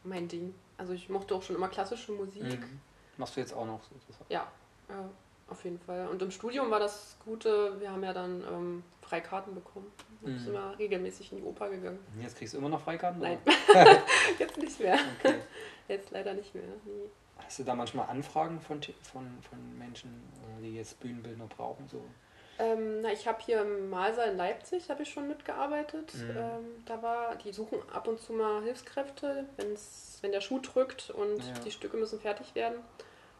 mein 0.03 0.27
Ding. 0.27 0.53
Also 0.77 0.93
ich 0.93 1.09
mochte 1.09 1.35
auch 1.35 1.41
schon 1.41 1.55
immer 1.55 1.67
klassische 1.67 2.11
Musik. 2.13 2.43
Mhm. 2.43 2.79
Machst 3.17 3.35
du 3.35 3.41
jetzt 3.41 3.53
auch 3.53 3.65
noch 3.65 3.81
so? 3.83 3.95
Ja, 4.29 4.47
ja, 4.89 5.09
auf 5.47 5.63
jeden 5.63 5.79
Fall. 5.79 6.07
Und 6.07 6.21
im 6.21 6.31
Studium 6.31 6.71
war 6.71 6.79
das 6.79 7.17
Gute, 7.23 7.79
wir 7.79 7.91
haben 7.91 8.03
ja 8.03 8.13
dann 8.13 8.43
ähm, 8.51 8.83
Freikarten 9.01 9.53
bekommen. 9.53 9.91
Wir 10.21 10.33
Mhm. 10.33 10.39
sind 10.39 10.49
immer 10.55 10.77
regelmäßig 10.79 11.31
in 11.31 11.37
die 11.39 11.43
Oper 11.43 11.69
gegangen. 11.69 11.99
Jetzt 12.21 12.37
kriegst 12.37 12.53
du 12.53 12.57
immer 12.57 12.69
noch 12.69 12.81
Freikarten? 12.81 13.21
Nein, 13.21 13.37
jetzt 14.39 14.57
nicht 14.57 14.79
mehr. 14.79 14.97
Okay. 15.19 15.35
Jetzt 15.87 16.09
leider 16.09 16.33
nicht 16.33 16.55
mehr. 16.55 16.63
Nee. 16.83 17.09
Hast 17.37 17.59
du 17.59 17.63
da 17.63 17.75
manchmal 17.75 18.09
Anfragen 18.09 18.59
von, 18.59 18.81
von, 18.81 19.37
von 19.47 19.77
Menschen, 19.77 20.09
äh, 20.57 20.63
die 20.63 20.75
jetzt 20.77 20.99
Bühnenbildner 20.99 21.45
brauchen? 21.45 21.87
So? 21.87 22.03
Ähm, 22.57 23.01
na, 23.01 23.11
ich 23.11 23.27
habe 23.27 23.37
hier 23.45 23.61
im 23.61 23.91
Malsaal 23.91 24.29
in 24.31 24.37
Leipzig 24.37 24.89
habe 24.89 25.03
ich 25.03 25.09
schon 25.11 25.27
mitgearbeitet. 25.27 26.11
Mhm. 26.15 26.29
Ähm, 26.37 26.65
da 26.87 27.03
war, 27.03 27.35
die 27.35 27.53
suchen 27.53 27.77
ab 27.93 28.07
und 28.07 28.19
zu 28.19 28.33
mal 28.33 28.63
Hilfskräfte, 28.63 29.45
wenn's, 29.57 30.17
wenn 30.21 30.31
der 30.31 30.41
Schuh 30.41 30.57
drückt 30.57 31.11
und 31.11 31.37
Ja. 31.37 31.53
die 31.63 31.69
Stücke 31.69 31.97
müssen 31.97 32.19
fertig 32.19 32.55
werden. 32.55 32.77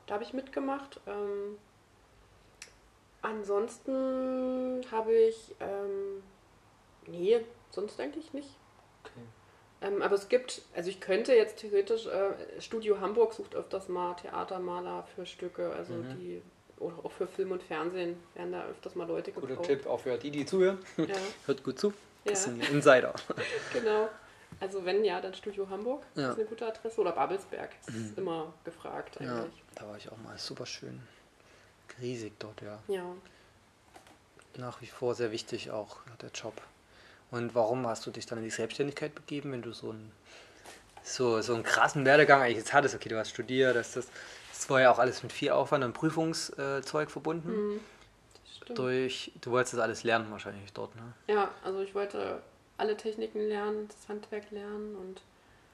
Da 0.05 0.13
habe 0.13 0.23
ich 0.23 0.33
mitgemacht. 0.33 0.99
Ähm, 1.07 1.57
ansonsten 3.25 4.81
habe 4.91 5.13
ich, 5.13 5.55
ähm, 5.59 6.23
nee, 7.07 7.39
sonst 7.69 7.99
eigentlich 7.99 8.33
nicht. 8.33 8.49
Okay. 9.03 9.25
Ähm, 9.81 10.01
aber 10.01 10.15
es 10.15 10.29
gibt, 10.29 10.61
also 10.75 10.89
ich 10.89 10.99
könnte 11.01 11.33
jetzt 11.33 11.57
theoretisch, 11.59 12.05
äh, 12.07 12.61
Studio 12.61 12.99
Hamburg 12.99 13.33
sucht 13.33 13.55
öfters 13.55 13.87
mal 13.89 14.13
Theatermaler 14.15 15.03
für 15.15 15.25
Stücke, 15.25 15.71
also 15.73 15.93
Mhm. 15.93 16.09
die, 16.17 16.41
oder 16.79 16.97
auch 17.03 17.11
für 17.11 17.27
Film 17.27 17.51
und 17.51 17.63
Fernsehen 17.63 18.17
werden 18.33 18.51
da 18.51 18.65
öfters 18.67 18.95
mal 18.95 19.07
Leute 19.07 19.31
Guter 19.31 19.47
gebraucht. 19.47 19.67
Tipp 19.67 19.85
auch 19.85 19.99
für 19.99 20.17
die, 20.17 20.31
die 20.31 20.45
zuhören. 20.45 20.79
Ja, 20.97 21.05
Hört 21.45 21.63
gut 21.63 21.79
zu. 21.79 21.89
ja, 21.89 21.93
Das 22.31 22.43
sind 22.45 22.67
Insider. 22.69 23.13
genau. 23.73 24.09
Also 24.61 24.85
wenn 24.85 25.03
ja, 25.03 25.19
dann 25.19 25.33
Studio 25.33 25.69
Hamburg 25.69 26.03
Ja. 26.15 26.31
ist 26.31 26.37
eine 26.39 26.47
gute 26.47 26.65
Adresse 26.65 26.99
oder 27.01 27.11
Babelsberg 27.11 27.71
ist 27.87 28.11
Mhm. 28.11 28.13
immer 28.17 28.53
gefragt 28.63 29.17
Ja, 29.19 29.41
eigentlich. 29.41 29.63
da 29.75 29.87
war 29.87 29.97
ich 29.97 30.09
auch 30.11 30.17
mal. 30.17 30.37
Super 30.37 30.65
schön. 30.65 31.01
Riesig 32.01 32.33
dort, 32.39 32.61
ja. 32.61 32.79
Ja. 32.87 33.03
Nach 34.57 34.81
wie 34.81 34.87
vor 34.87 35.15
sehr 35.15 35.31
wichtig 35.31 35.71
auch 35.71 35.97
der 36.21 36.29
Job. 36.31 36.61
Und 37.31 37.55
warum 37.55 37.87
hast 37.87 38.05
du 38.05 38.11
dich 38.11 38.25
dann 38.25 38.37
in 38.37 38.43
die 38.43 38.49
Selbstständigkeit 38.49 39.13
begeben, 39.13 39.51
wenn 39.51 39.61
du 39.61 39.73
so 39.73 39.89
einen, 39.89 40.11
so, 41.03 41.41
so 41.41 41.53
einen 41.53 41.63
krassen 41.63 42.05
Werdegang 42.05 42.41
eigentlich 42.41 42.57
jetzt 42.57 42.73
hattest? 42.73 42.95
Okay, 42.95 43.09
du 43.09 43.17
hast 43.17 43.29
studiert, 43.29 43.75
das, 43.75 43.93
das, 43.93 44.07
das 44.53 44.69
war 44.69 44.81
ja 44.81 44.91
auch 44.91 44.99
alles 44.99 45.23
mit 45.23 45.33
viel 45.33 45.51
Aufwand 45.51 45.83
und 45.83 45.93
Prüfungszeug 45.93 47.11
verbunden. 47.11 47.49
Mhm. 47.49 47.79
Durch, 48.73 49.31
du 49.41 49.51
wolltest 49.51 49.73
das 49.73 49.81
alles 49.81 50.03
lernen 50.03 50.31
wahrscheinlich 50.31 50.73
dort, 50.73 50.95
ne? 50.95 51.13
Ja, 51.27 51.51
also 51.63 51.81
ich 51.81 51.93
wollte 51.93 52.41
alle 52.77 52.97
Techniken 52.97 53.47
lernen, 53.47 53.87
das 53.87 54.09
Handwerk 54.09 54.49
lernen 54.49 54.95
und, 54.95 55.21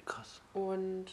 Krass. 0.06 0.42
und 0.54 1.06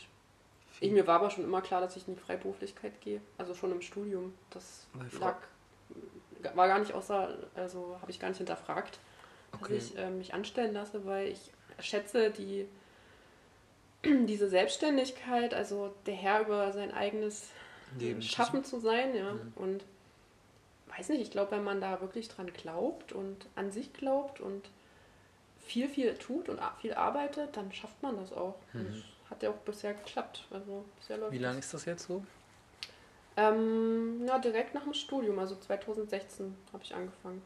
ich, 0.81 0.91
mir 0.93 1.07
war 1.07 1.17
aber 1.17 1.31
schon 1.31 1.45
immer 1.45 1.61
klar, 1.61 1.81
dass 1.81 1.97
ich 1.97 2.07
in 2.07 2.15
die 2.15 2.21
Freiberuflichkeit 2.21 3.01
gehe. 3.01 3.21
Also 3.37 3.55
schon 3.55 3.73
im 3.73 3.81
Studium. 3.81 4.35
Das 4.51 4.87
lag, 5.19 5.37
war 6.55 6.69
gar 6.69 6.79
nicht 6.79 6.93
außer, 6.93 7.37
also 7.55 7.97
habe 8.01 8.11
ich 8.11 8.21
gar 8.21 8.29
nicht 8.29 8.39
hinterfragt, 8.39 8.99
dass 9.53 9.63
Okay. 9.63 9.77
ich 9.77 9.97
äh, 9.97 10.11
mich 10.11 10.35
anstellen 10.35 10.75
lasse, 10.75 11.05
weil 11.07 11.29
ich 11.29 11.53
schätze 11.81 12.31
die 12.31 12.69
diese 14.05 14.49
Selbstständigkeit, 14.49 15.55
also 15.55 15.95
der 16.07 16.15
Herr 16.15 16.43
über 16.43 16.73
sein 16.73 16.93
eigenes 16.93 17.49
Leben. 17.99 18.23
Schaffen 18.23 18.65
zu 18.65 18.79
sein, 18.79 19.15
ja. 19.15 19.33
Mhm. 19.33 19.53
Und 19.57 19.85
weiß 20.97 21.09
nicht, 21.11 21.23
ich 21.23 21.31
glaube, 21.31 21.53
wenn 21.53 21.65
man 21.65 21.81
da 21.81 22.01
wirklich 22.01 22.29
dran 22.29 22.53
glaubt 22.53 23.13
und 23.13 23.47
an 23.55 23.71
sich 23.71 23.93
glaubt 23.93 24.41
und 24.41 24.69
viel, 25.61 25.89
viel 25.89 26.15
tut 26.15 26.49
und 26.49 26.61
viel 26.81 26.95
arbeitet, 26.95 27.57
dann 27.57 27.73
schafft 27.73 28.03
man 28.03 28.17
das 28.17 28.33
auch. 28.33 28.57
Mhm. 28.73 28.87
das 28.87 29.18
hat 29.31 29.43
ja 29.43 29.51
auch 29.51 29.57
bisher 29.65 29.95
geklappt. 29.95 30.47
Also 30.51 30.85
bisher 30.99 31.19
läuft 31.19 31.33
Wie 31.33 31.39
lange 31.39 31.59
ist 31.59 31.73
das 31.75 31.85
jetzt 31.85 32.07
so? 32.07 32.25
Ähm, 33.37 34.25
na, 34.25 34.39
direkt 34.39 34.75
nach 34.75 34.83
dem 34.83 34.95
Studium, 34.95 35.39
also 35.39 35.55
2016 35.57 36.57
habe 36.73 36.83
ich 36.83 36.95
angefangen, 36.95 37.41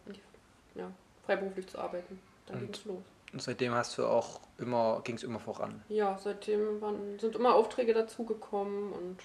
ja, 0.74 0.90
freiberuflich 1.26 1.66
zu 1.66 1.78
arbeiten. 1.78 2.18
Dann 2.46 2.56
Und- 2.56 2.62
ging 2.62 2.74
es 2.74 2.84
los. 2.86 3.02
Und 3.32 3.40
seitdem 3.42 3.72
hast 3.72 3.96
du 3.96 4.06
auch 4.06 4.40
immer, 4.58 5.00
ging 5.04 5.16
es 5.16 5.22
immer 5.22 5.40
voran. 5.40 5.82
Ja, 5.88 6.18
seitdem 6.22 6.82
waren, 6.82 7.18
sind 7.18 7.34
immer 7.34 7.54
Aufträge 7.54 7.94
dazugekommen 7.94 8.92
und 8.92 9.18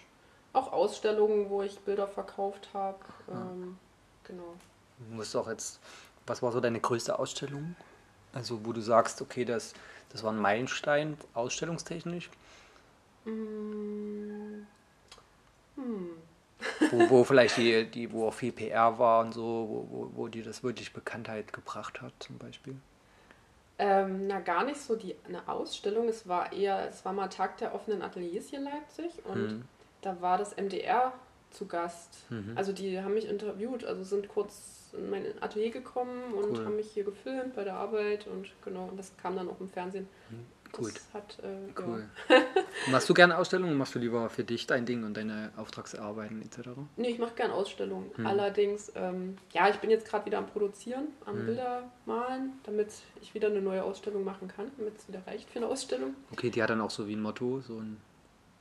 auch 0.54 0.72
Ausstellungen, 0.72 1.50
wo 1.50 1.62
ich 1.62 1.78
Bilder 1.80 2.08
verkauft 2.08 2.70
habe. 2.74 2.98
Ja. 3.28 3.34
Ähm, 3.34 3.78
genau. 4.24 4.56
Du 5.00 5.15
musst 5.15 5.36
auch 5.36 5.50
jetzt, 5.50 5.82
was 6.26 6.41
war 6.41 6.54
so 6.54 6.62
deine 6.62 6.80
größte 6.80 7.20
Ausstellung? 7.20 7.76
Also 8.34 8.65
wo 8.65 8.72
du 8.72 8.80
sagst, 8.80 9.22
okay, 9.22 9.43
das, 9.43 9.74
das 10.10 10.24
war 10.24 10.32
ein 10.32 10.39
Meilenstein, 10.39 11.17
ausstellungstechnisch, 11.34 12.30
Mm, 13.28 14.66
Hm. 15.76 16.18
wo, 16.90 17.10
wo 17.10 17.24
vielleicht 17.24 17.58
die, 17.58 17.86
die, 17.90 18.12
wo 18.12 18.28
auch 18.28 18.34
viel 18.34 18.52
PR 18.52 18.98
war 19.00 19.22
und 19.26 19.34
so, 19.34 19.44
wo, 19.44 19.88
wo, 19.90 20.12
wo 20.16 20.28
dir 20.28 20.44
das 20.44 20.63
wirklich 20.63 20.94
Bekanntheit 20.94 21.54
gebracht 21.54 22.02
hat, 22.02 22.13
zum 22.20 22.38
Beispiel. 22.38 22.76
Ähm, 23.80 24.28
na, 24.28 24.40
gar 24.40 24.63
nicht 24.66 24.80
so 24.82 24.96
die, 24.96 25.16
eine 25.28 25.48
Ausstellung. 25.48 26.08
Es 26.10 26.28
war 26.28 26.52
eher, 26.52 26.88
es 26.90 27.06
war 27.06 27.13
mal 27.13 27.28
Tag 27.28 27.58
der 27.58 27.76
offenen 27.76 28.02
Ateliers 28.02 28.48
hier 28.50 28.60
in 28.60 28.66
Leipzig 28.66 29.24
und 29.26 29.36
Hm. 29.36 29.66
da 30.02 30.20
war 30.22 30.38
das 30.38 30.58
MDR 30.58 31.13
zu 31.52 31.68
Gast. 31.68 32.26
Mhm. 32.30 32.54
Also 32.56 32.74
die 32.74 33.00
haben 33.02 33.13
mich 33.13 33.28
interviewt, 33.28 33.86
also 33.86 34.04
sind 34.04 34.28
kurz 34.30 34.90
in 34.94 35.10
mein 35.10 35.26
Atelier 35.42 35.70
gekommen 35.72 36.34
und 36.34 36.60
Cool. 36.60 36.66
haben 36.66 36.76
mich 36.76 36.92
hier 36.92 37.04
gefilmt 37.04 37.56
bei 37.56 37.63
der 37.63 37.76
Arbeit 37.76 38.26
und 38.28 38.52
genau, 38.63 38.86
und 38.86 38.98
das 38.98 39.16
kam 39.18 39.36
dann 39.36 39.50
auch 39.50 39.60
im 39.60 39.70
Fernsehen. 39.70 40.08
Gut. 40.30 40.40
Das 40.72 41.14
hat, 41.14 41.38
äh, 41.44 41.80
Cool. 41.82 42.06
Ja. 42.30 42.42
Machst 42.92 43.10
du 43.10 43.14
gerne 43.14 43.38
Ausstellungen? 43.38 43.76
Machst 43.78 43.96
du 43.96 44.00
lieber 44.00 44.30
für 44.30 44.44
dich 44.44 44.68
dein 44.68 44.86
Ding 44.86 45.04
und 45.04 45.16
deine 45.16 45.52
Auftragsarbeiten 45.58 46.42
etc.? 46.42 46.70
Nee, 46.96 47.10
ich 47.10 47.20
mache 47.20 47.36
gern 47.36 47.52
Ausstellungen. 47.52 48.12
Hm. 48.16 48.26
Allerdings, 48.28 48.92
ähm, 48.96 49.38
ja, 49.54 49.70
ich 49.70 49.78
bin 49.78 49.90
jetzt 49.90 50.08
gerade 50.08 50.26
wieder 50.26 50.38
am 50.38 50.48
Produzieren, 50.48 51.08
am 51.26 51.38
Hm. 51.38 51.46
Bilder 51.46 51.84
malen, 52.06 52.54
damit 52.64 52.90
ich 53.22 53.34
wieder 53.34 53.48
eine 53.48 53.62
neue 53.62 53.84
Ausstellung 53.84 54.24
machen 54.24 54.48
kann, 54.48 54.72
damit 54.78 54.98
es 54.98 55.08
wieder 55.08 55.22
reicht 55.26 55.50
für 55.50 55.60
eine 55.60 55.68
Ausstellung. 55.68 56.14
Okay, 56.32 56.50
die 56.50 56.62
hat 56.62 56.70
dann 56.70 56.82
auch 56.82 56.92
so 56.92 57.08
wie 57.08 57.16
ein 57.16 57.22
Motto, 57.22 57.62
so 57.62 57.78
ein, 57.78 57.98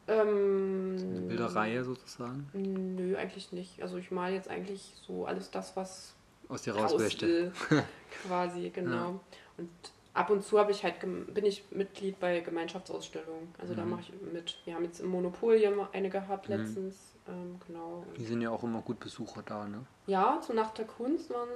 Ähm, 0.09 0.97
eine 0.99 1.21
Bilderreihe 1.23 1.85
sozusagen, 1.85 2.49
Nö, 2.53 3.17
eigentlich 3.17 3.51
nicht. 3.53 3.83
Also 3.83 3.97
ich 3.97 4.11
male 4.11 4.35
jetzt 4.35 4.49
eigentlich 4.49 4.93
so 5.07 5.27
alles 5.27 5.51
das, 5.51 5.77
was 5.77 6.15
aus 6.49 6.63
dir 6.63 6.77
raus 6.77 6.97
möchte. 6.97 7.51
quasi, 8.27 8.71
genau. 8.71 8.95
Ja. 8.95 9.21
Und 9.59 9.69
ab 10.17 10.31
und 10.31 10.43
zu 10.45 10.59
habe 10.59 10.71
ich 10.73 10.83
halt 10.83 10.95
bin 11.01 11.45
ich 11.45 11.65
Mitglied 11.71 12.19
bei 12.19 12.41
Gemeinschaftsausstellungen. 12.41 13.55
Also 13.59 13.75
da 13.75 13.85
Mhm. 13.85 13.91
mache 13.91 14.01
ich 14.03 14.13
mit. 14.33 14.59
Wir 14.65 14.75
haben 14.75 14.85
jetzt 14.85 15.01
im 15.01 15.09
Monopol 15.09 15.57
hier 15.57 15.71
mal 15.71 15.89
eine 15.93 16.11
gehabt 16.11 16.49
Mhm. 16.49 16.57
letztens. 16.57 16.95
Ähm, 17.29 17.61
genau. 17.67 18.05
Die 18.17 18.25
sind 18.25 18.41
ja 18.41 18.51
auch 18.51 18.63
immer 18.63 18.81
gut 18.83 19.01
Besucher 19.01 19.43
da, 19.45 19.67
ne? 19.67 19.85
Ja, 20.07 20.41
zur 20.45 20.55
Nacht 20.55 20.79
der 20.79 20.85
Kunst 20.87 21.31
waren, 21.31 21.49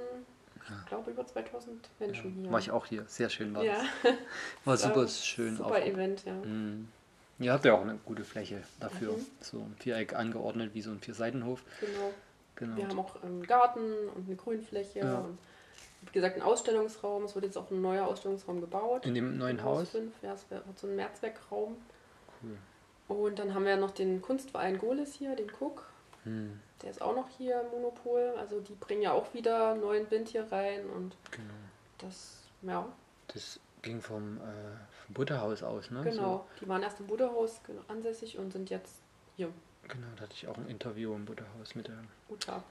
ich 0.55 0.85
glaube, 0.87 1.11
über 1.11 1.25
2000 1.25 1.89
Menschen 1.99 2.31
hier. 2.33 2.51
War 2.51 2.59
ich 2.59 2.71
auch 2.71 2.85
hier, 2.85 3.03
sehr 3.07 3.29
schön 3.29 3.53
war 3.55 3.63
Ja, 3.63 3.81
das. 4.03 4.13
War 4.65 4.73
Das 4.75 4.83
war 4.83 4.93
super 4.93 5.07
schön. 5.07 5.55
super 5.57 5.69
auch. 5.71 5.75
Event, 5.77 6.23
ja. 6.25 6.33
Mhm. 6.33 6.87
Ihr 7.39 7.53
habt 7.53 7.65
ja 7.65 7.73
auch 7.73 7.81
eine 7.81 7.95
gute 8.05 8.23
Fläche 8.23 8.61
dafür. 8.79 9.13
Mhm. 9.13 9.25
So 9.39 9.57
ein 9.59 9.75
Viereck 9.79 10.13
angeordnet 10.13 10.71
wie 10.75 10.81
so 10.81 10.91
ein 10.91 10.99
Vierseitenhof. 10.99 11.63
Genau. 11.79 12.11
Genau. 12.55 12.77
Wir 12.77 12.87
haben 12.87 12.99
auch 12.99 13.23
einen 13.23 13.41
Garten 13.47 13.79
und 14.15 14.27
eine 14.27 14.35
Grünfläche 14.35 14.99
Ja. 14.99 15.19
und 15.19 15.37
wie 16.01 16.11
gesagt 16.11 16.35
einen 16.35 16.43
Ausstellungsraum. 16.43 17.23
Es 17.25 17.35
wird 17.35 17.45
jetzt 17.45 17.57
auch 17.57 17.69
ein 17.69 17.81
neuer 17.81 18.07
Ausstellungsraum 18.07 18.61
gebaut. 18.61 19.05
In 19.05 19.13
dem 19.13 19.37
neuen 19.37 19.63
Haus. 19.63 19.89
5, 19.89 20.13
ja, 20.21 20.33
es 20.33 20.49
wird 20.49 20.63
so 20.79 20.87
ein 20.87 20.95
Mehrzweckraum. 20.95 21.77
Cool. 22.41 22.57
Und 23.17 23.39
dann 23.39 23.53
haben 23.53 23.65
wir 23.65 23.75
noch 23.77 23.91
den 23.91 24.21
Kunstverein 24.21 24.77
Goles 24.77 25.13
hier, 25.13 25.35
den 25.35 25.51
Cook. 25.59 25.85
Hm, 26.23 26.59
Der 26.81 26.91
ist 26.91 27.01
auch 27.01 27.15
noch 27.15 27.27
hier 27.37 27.61
im 27.61 27.69
Monopol. 27.71 28.33
Also 28.37 28.59
die 28.61 28.73
bringen 28.73 29.01
ja 29.01 29.11
auch 29.11 29.33
wieder 29.33 29.75
neuen 29.75 30.09
Wind 30.09 30.29
hier 30.29 30.51
rein 30.51 30.85
und 30.89 31.15
genau. 31.31 31.53
das, 31.97 32.43
ja, 32.61 32.87
Das 33.27 33.59
ging 33.81 34.01
vom, 34.01 34.37
äh, 34.37 34.41
vom 35.05 35.13
Butterhaus 35.13 35.63
aus, 35.63 35.91
ne? 35.91 36.03
genau. 36.03 36.47
Die 36.59 36.67
waren 36.67 36.83
erst 36.83 36.99
im 36.99 37.07
genau, 37.07 37.47
ansässig 37.87 38.37
und 38.37 38.53
sind 38.53 38.69
jetzt 38.69 39.01
hier. 39.35 39.47
So, 39.47 39.53
genau, 39.87 40.07
da 40.15 40.23
hatte 40.23 40.33
ich 40.33 40.47
auch 40.47 40.57
ein 40.57 40.67
Interview 40.67 41.13
im 41.15 41.25
Butterhaus 41.25 41.75
mit 41.75 41.87
der, 41.87 41.97
Uta. 42.29 42.63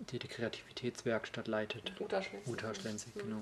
Die 0.00 0.18
die 0.18 0.28
Kreativitätswerkstatt 0.28 1.46
leitet. 1.46 1.92
Uta 2.00 2.22
Schleswig. 2.22 2.48
Uta 2.48 2.74
Schlenzig, 2.74 3.14
Mhm. 3.14 3.20
genau. 3.20 3.36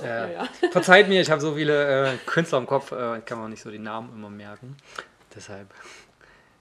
Auch 0.00 0.04
Äh, 0.04 0.26
hier, 0.26 0.32
ja. 0.32 0.48
Verzeiht 0.72 1.08
mir, 1.08 1.20
ich 1.20 1.30
habe 1.30 1.40
so 1.40 1.54
viele 1.54 2.12
äh, 2.12 2.16
Künstler 2.26 2.58
im 2.58 2.66
Kopf, 2.66 2.90
äh, 2.92 3.18
ich 3.18 3.24
kann 3.24 3.38
mir 3.38 3.44
auch 3.44 3.48
nicht 3.48 3.62
so 3.62 3.70
die 3.70 3.78
Namen 3.78 4.12
immer 4.14 4.30
merken. 4.30 4.76
Deshalb. 5.34 5.68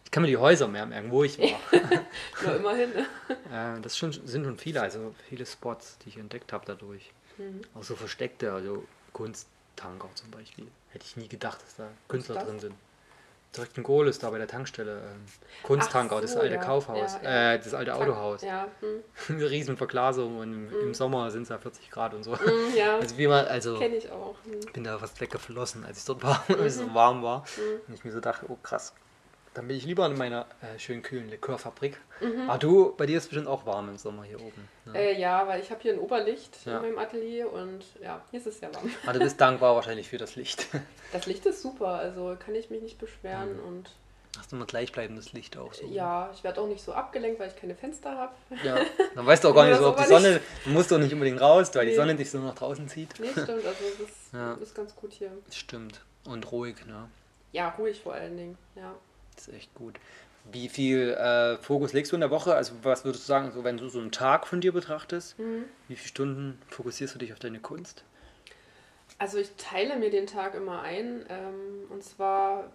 Ich 0.06 0.12
kann 0.12 0.22
mir 0.24 0.30
die 0.30 0.38
Häuser 0.38 0.68
mehr 0.68 0.86
merken, 0.86 1.10
wo 1.10 1.24
ich 1.24 1.40
war. 1.40 1.60
Nur 2.44 2.56
immerhin. 2.58 2.90
ne? 2.92 3.08
äh, 3.78 3.82
das 3.82 3.98
schon, 3.98 4.12
sind 4.12 4.44
schon 4.46 4.58
viele, 4.58 4.82
also 4.82 5.16
viele 5.30 5.46
Spots, 5.46 5.98
die 6.00 6.10
ich 6.10 6.18
entdeckt 6.18 6.54
habe 6.54 6.66
dadurch. 6.68 7.12
Mhm. 7.38 7.62
Auch 7.74 7.84
so 7.84 7.96
versteckte, 7.96 8.52
also 8.52 8.86
Kunsttanker 9.14 10.10
zum 10.16 10.30
Beispiel. 10.32 10.68
Hätte 10.92 11.06
ich 11.06 11.18
nie 11.18 11.28
gedacht, 11.28 11.62
dass 11.64 11.76
da 11.78 11.90
Künstler 12.08 12.44
drin 12.44 12.60
sind. 12.60 12.76
Direkt 13.56 13.78
ein 13.78 13.84
Goal 13.84 14.08
ist 14.08 14.24
da 14.24 14.32
bei 14.32 14.40
der 14.40 14.48
Tankstelle. 14.48 14.94
Ähm, 14.94 15.26
Kunsttanker, 15.62 16.16
so, 16.16 16.22
das 16.22 16.36
alte 16.36 16.56
ja. 16.56 16.62
Kaufhaus, 16.62 17.18
Ja, 17.22 17.30
ja. 17.30 17.54
Äh, 17.54 17.60
das 17.60 17.74
alte 17.76 17.94
Autohaus. 17.94 18.42
Ja, 18.42 18.68
hm. 18.80 19.04
Eine 19.36 19.50
riesen 19.50 19.78
Verglasung 19.78 20.40
und 20.40 20.54
im, 20.54 20.82
im 20.82 20.94
Sommer 20.96 21.30
sind 21.30 21.44
es 21.44 21.50
ja 21.50 21.60
40 21.60 21.92
Grad 21.92 22.14
und 22.16 22.24
so. 22.24 22.38
Hm, 22.38 22.76
ja. 22.76 22.98
Also 23.00 23.18
wie 23.18 23.28
man, 23.28 23.46
also 23.46 23.78
kenne 23.78 23.96
ich 23.96 24.10
auch. 24.12 24.36
Hm. 24.46 24.60
bin 24.74 24.84
da 24.84 24.98
fast 24.98 25.22
weggeflossen, 25.22 25.86
als 25.86 26.00
ich 26.00 26.06
dort 26.06 26.24
war, 26.24 26.44
weil 26.48 26.66
es 26.66 26.78
so 26.78 26.94
warm 26.94 27.22
war. 27.22 27.46
Mhm. 27.58 27.82
Und 27.88 27.94
ich 27.94 28.04
mir 28.04 28.12
so 28.12 28.20
dachte, 28.20 28.46
oh 28.50 28.58
krass, 28.64 28.94
dann 29.54 29.68
bin 29.68 29.78
ich 29.78 29.86
lieber 29.86 30.06
in 30.08 30.18
meiner 30.18 30.46
äh, 30.62 30.80
schönen 30.80 31.02
kühlen 31.04 31.30
Likörfabrik. 31.30 32.00
Mhm. 32.22 32.50
Ah 32.50 32.58
du, 32.58 32.94
bei 32.98 33.06
dir 33.06 33.18
ist 33.18 33.24
es 33.24 33.30
bestimmt 33.30 33.48
auch 33.48 33.66
warm 33.66 33.90
im 33.90 33.98
Sommer 33.98 34.24
hier 34.24 34.40
oben. 34.42 34.68
Ne? 34.86 34.98
Äh, 34.98 35.20
ja, 35.20 35.48
weil 35.48 35.62
ich 35.62 35.70
habe 35.72 35.82
hier 35.82 35.94
ein 35.94 36.00
Oberlicht 36.00 36.66
Ja. 36.66 36.78
in 36.78 36.82
meinem 36.84 37.00
Atelier 37.00 37.52
und 37.52 37.84
ja, 38.02 38.22
hier 38.32 38.40
ist 38.40 38.48
es 38.48 38.60
sehr 38.60 38.74
warm. 38.74 38.90
Ah, 39.06 39.14
du 39.14 39.20
bist 39.20 39.40
dankbar 39.40 39.76
wahrscheinlich 39.76 40.10
für 40.10 40.18
das 40.18 40.36
Licht. 40.36 40.68
Das 41.14 41.28
Licht 41.28 41.46
ist 41.46 41.62
super, 41.62 41.90
also 41.90 42.36
kann 42.44 42.56
ich 42.56 42.72
mich 42.72 42.82
nicht 42.82 42.98
beschweren 42.98 43.58
Mhm. 43.58 43.64
und 43.68 43.92
Hast 44.36 44.52
du 44.52 44.56
immer 44.56 44.66
gleichbleibendes 44.66 45.32
Licht 45.34 45.56
auch 45.58 45.72
so? 45.76 45.86
ja, 45.86 46.32
ich 46.34 46.44
werde 46.44 46.60
auch 46.60 46.66
nicht 46.68 46.84
so 46.84 46.92
abgelenkt, 46.92 47.40
weil 47.40 47.50
ich 47.50 47.56
keine 47.56 47.76
Fenster 47.76 48.18
habe. 48.18 48.34
Ja, 48.64 48.80
dann 49.14 49.24
weißt 49.24 49.44
du 49.44 49.50
auch 49.50 49.54
gar 49.54 49.68
nicht 49.68 49.78
so, 49.78 49.90
ob 49.90 49.98
die 49.98 50.04
Sonne, 50.08 50.40
du 50.66 50.72
musst 50.72 50.92
doch 50.92 50.98
nicht 50.98 51.14
unbedingt 51.14 51.40
raus, 51.40 51.70
weil 51.76 51.86
die 51.86 51.92
Nee. 51.92 51.98
Sonne 51.98 52.16
dich 52.16 52.32
so 52.32 52.40
nach 52.40 52.56
draußen 52.56 52.88
zieht. 52.88 53.10
Nee, 53.20 53.28
stimmt, 53.30 53.50
also 53.50 53.68
das 54.00 54.10
Ja. 54.34 54.54
ist 54.56 54.74
ganz 54.74 54.96
gut 54.96 55.14
hier. 55.14 55.32
Stimmt. 55.52 56.02
Und 56.26 56.52
ruhig, 56.52 56.84
ne? 56.88 57.08
Ja, 57.52 57.70
ruhig 57.78 58.02
vor 58.02 58.14
allen 58.16 58.36
Dingen, 58.36 58.58
ja. 58.76 58.96
Das 59.36 59.48
ist 59.48 59.54
echt 59.54 59.74
gut. 59.76 59.96
Wie 60.52 60.68
viel 60.70 61.12
äh, 61.12 61.58
Fokus 61.58 61.94
legst 61.94 62.12
du 62.12 62.16
in 62.18 62.22
der 62.22 62.30
Woche? 62.32 62.54
Also 62.56 62.74
was 62.84 63.06
würdest 63.06 63.24
du 63.24 63.28
sagen, 63.28 63.52
so 63.52 63.64
wenn 63.64 63.78
du 63.78 63.88
so 63.90 64.00
einen 64.00 64.12
Tag 64.12 64.46
von 64.48 64.60
dir 64.62 64.74
betrachtest, 64.74 65.40
Mhm. 65.40 65.66
wie 65.88 65.96
viele 65.96 66.08
Stunden 66.10 66.62
fokussierst 66.70 67.16
du 67.16 67.20
dich 67.20 67.32
auf 67.34 67.40
deine 67.40 67.60
Kunst? 67.60 68.04
Also 69.20 69.38
ich 69.38 69.56
teile 69.58 69.98
mir 69.98 70.10
den 70.10 70.28
Tag 70.28 70.54
immer 70.56 70.82
ein 70.82 71.26
ähm, 71.30 71.86
und 71.90 72.04
zwar 72.04 72.72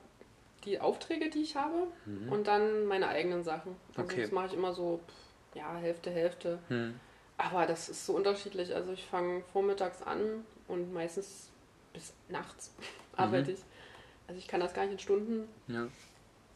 die 0.64 0.80
Aufträge, 0.80 1.30
die 1.30 1.42
ich 1.42 1.56
habe 1.56 1.86
und 2.30 2.46
dann 2.46 2.86
meine 2.86 3.08
eigenen 3.08 3.44
Sachen. 3.44 3.76
Also 3.96 4.02
Mhm. 4.02 4.08
Okay. 4.08 4.22
das 4.22 4.30
mache 4.32 4.46
ich 4.46 4.54
immer 4.54 4.72
so, 4.72 5.00
ja, 5.54 5.76
Hälfte, 5.76 6.10
Hälfte. 6.10 6.58
Hm. 6.68 6.98
Aber 7.36 7.66
das 7.66 7.88
ist 7.88 8.04
so 8.06 8.14
unterschiedlich. 8.14 8.74
Also 8.74 8.92
ich 8.92 9.04
fange 9.04 9.42
vormittags 9.52 10.02
an 10.02 10.44
und 10.68 10.92
meistens 10.92 11.50
bis 11.92 12.12
nachts 12.28 12.72
arbeite 13.16 13.52
ich. 13.52 13.60
Also 14.26 14.38
ich 14.38 14.48
kann 14.48 14.60
das 14.60 14.72
gar 14.74 14.82
nicht 14.84 14.92
in 14.92 14.98
Stunden 14.98 15.48
Ja. 15.68 15.86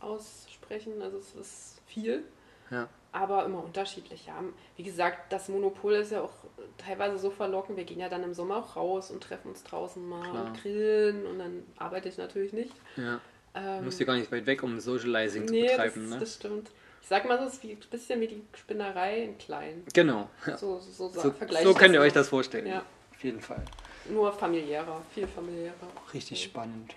Aussprechen. 0.02 1.00
Also 1.02 1.18
es 1.18 1.34
ist 1.34 1.80
viel, 1.86 2.24
Ja. 2.70 2.88
aber 3.12 3.44
immer 3.44 3.62
unterschiedlich. 3.64 4.26
Ja. 4.26 4.34
Wie 4.76 4.82
gesagt, 4.82 5.32
das 5.32 5.48
Monopol 5.48 5.94
ist 5.94 6.12
ja 6.12 6.22
auch 6.22 6.32
teilweise 6.78 7.18
so 7.18 7.30
verlockend. 7.30 7.76
Wir 7.76 7.84
gehen 7.84 8.00
ja 8.00 8.08
dann 8.08 8.22
im 8.22 8.34
Sommer 8.34 8.56
auch 8.58 8.76
raus 8.76 9.10
und 9.10 9.22
treffen 9.22 9.48
uns 9.48 9.62
draußen 9.64 10.06
mal 10.06 10.30
Klar. 10.30 10.46
und 10.46 10.60
grillen 10.60 11.26
und 11.26 11.38
dann 11.38 11.62
arbeite 11.76 12.08
ich 12.08 12.16
natürlich 12.18 12.52
nicht. 12.52 12.72
ja. 12.96 13.20
Du 13.54 13.60
Ähm, 13.60 13.84
musst 13.84 14.00
ja 14.00 14.06
gar 14.06 14.16
nicht 14.16 14.32
weit 14.32 14.46
weg, 14.46 14.62
um 14.62 14.80
Socializing 14.80 15.46
zu 15.46 15.52
nee, 15.52 15.64
das, 15.66 15.72
betreiben, 15.72 16.08
ne? 16.08 16.18
das 16.18 16.36
stimmt. 16.36 16.70
Ich 17.02 17.08
sag 17.08 17.26
mal 17.28 17.36
so, 17.38 17.44
es 17.44 17.52
ist 17.54 17.62
wie, 17.62 17.72
ein 17.72 17.80
bisschen 17.90 18.18
wie 18.22 18.28
die 18.28 18.42
Spinnerei 18.56 19.24
in 19.24 19.36
klein. 19.36 19.84
Genau. 19.92 20.30
Ja. 20.46 20.56
So, 20.56 20.78
so, 20.78 20.90
so, 20.90 21.20
So, 21.20 21.34
so 21.62 21.74
könnt 21.74 21.92
ihr 21.92 22.00
euch 22.00 22.14
das 22.14 22.30
vorstellen. 22.30 22.66
Ja. 22.66 22.82
Auf 23.10 23.22
jeden 23.22 23.42
Fall. 23.42 23.62
Nur 24.08 24.32
familiärer, 24.32 25.02
viel 25.12 25.26
familiärer. 25.26 25.74
Richtig 26.14 26.42
spannend. 26.42 26.94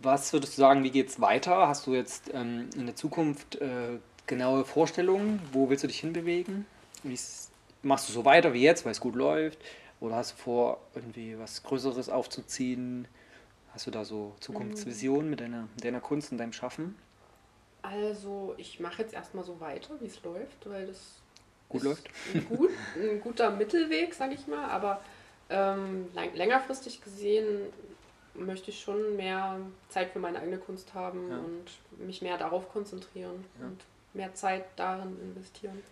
Was 0.00 0.32
würdest 0.32 0.56
du 0.56 0.60
sagen, 0.60 0.84
wie 0.84 0.90
geht 0.90 1.08
es 1.08 1.20
weiter? 1.20 1.68
Hast 1.68 1.86
du 1.86 1.94
jetzt 1.94 2.30
ähm, 2.32 2.68
in 2.76 2.86
der 2.86 2.96
Zukunft 2.96 3.56
äh, 3.56 3.98
genaue 4.26 4.64
Vorstellungen? 4.64 5.40
Wo 5.52 5.68
willst 5.68 5.84
du 5.84 5.88
dich 5.88 6.00
hinbewegen? 6.00 6.66
Wie's, 7.02 7.50
machst 7.82 8.08
du 8.08 8.12
so 8.12 8.24
weiter 8.24 8.52
wie 8.52 8.62
jetzt, 8.62 8.84
weil 8.84 8.92
es 8.92 9.00
gut 9.00 9.14
läuft? 9.14 9.58
Oder 10.00 10.16
hast 10.16 10.32
du 10.32 10.36
vor, 10.36 10.80
irgendwie 10.94 11.38
was 11.38 11.62
Größeres 11.62 12.08
aufzuziehen? 12.08 13.08
Hast 13.72 13.86
du 13.86 13.90
da 13.90 14.04
so 14.04 14.34
Zukunftsvisionen 14.40 15.30
mit 15.30 15.40
deiner, 15.40 15.68
deiner 15.80 16.00
Kunst 16.00 16.32
und 16.32 16.38
deinem 16.38 16.52
Schaffen? 16.52 16.96
Also, 17.82 18.54
ich 18.58 18.78
mache 18.80 19.02
jetzt 19.02 19.14
erstmal 19.14 19.44
so 19.44 19.58
weiter, 19.60 19.94
wie 20.00 20.06
es 20.06 20.22
läuft, 20.22 20.68
weil 20.68 20.86
das 20.86 21.22
Gut 21.72 21.84
läuft? 21.84 22.10
Ein, 22.34 22.46
gut, 22.48 22.70
ein 22.96 23.20
guter 23.20 23.50
Mittelweg, 23.50 24.12
sage 24.12 24.34
ich 24.34 24.46
mal. 24.46 24.66
Aber 24.66 25.00
ähm, 25.48 26.06
längerfristig 26.34 27.02
gesehen 27.02 27.62
möchte 28.34 28.70
ich 28.70 28.80
schon 28.80 29.16
mehr 29.16 29.58
Zeit 29.88 30.10
für 30.10 30.18
meine 30.18 30.40
eigene 30.40 30.58
Kunst 30.58 30.94
haben 30.94 31.30
Ja. 31.30 31.38
und 31.38 32.06
mich 32.06 32.22
mehr 32.22 32.38
darauf 32.38 32.70
konzentrieren 32.72 33.44
Ja. 33.60 33.66
und 33.66 33.80
mehr 34.14 34.34
Zeit 34.34 34.64
darin 34.76 35.18
investieren. 35.20 35.82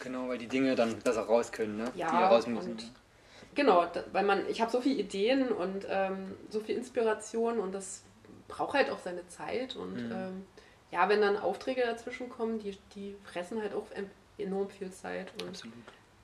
Genau, 0.00 0.28
weil 0.28 0.38
die 0.38 0.46
Dinge 0.48 0.74
dann 0.74 0.98
besser 1.00 1.22
raus 1.22 1.52
können, 1.52 1.76
ne? 1.76 1.92
Ja, 1.94 2.10
die 2.10 2.16
raus 2.34 2.46
müssen. 2.46 2.78
Genau, 3.54 3.84
da, 3.86 4.04
weil 4.12 4.24
man, 4.24 4.48
ich 4.48 4.60
habe 4.60 4.70
so 4.70 4.80
viele 4.80 5.00
Ideen 5.00 5.48
und 5.50 5.86
ähm, 5.88 6.34
so 6.48 6.60
viel 6.60 6.76
Inspiration 6.76 7.58
und 7.58 7.72
das 7.72 8.02
braucht 8.48 8.74
halt 8.74 8.90
auch 8.90 8.98
seine 8.98 9.26
Zeit. 9.28 9.76
Und 9.76 9.96
Mhm. 10.06 10.12
ähm, 10.12 10.46
ja, 10.90 11.08
wenn 11.08 11.20
dann 11.20 11.36
Aufträge 11.36 11.82
dazwischen 11.82 12.28
kommen, 12.30 12.58
die, 12.60 12.78
die 12.94 13.16
fressen 13.24 13.60
halt 13.60 13.74
auch 13.74 13.86
enorm 14.38 14.70
viel 14.70 14.90
Zeit 14.90 15.30
und 15.42 15.48
Absolut. 15.50 15.74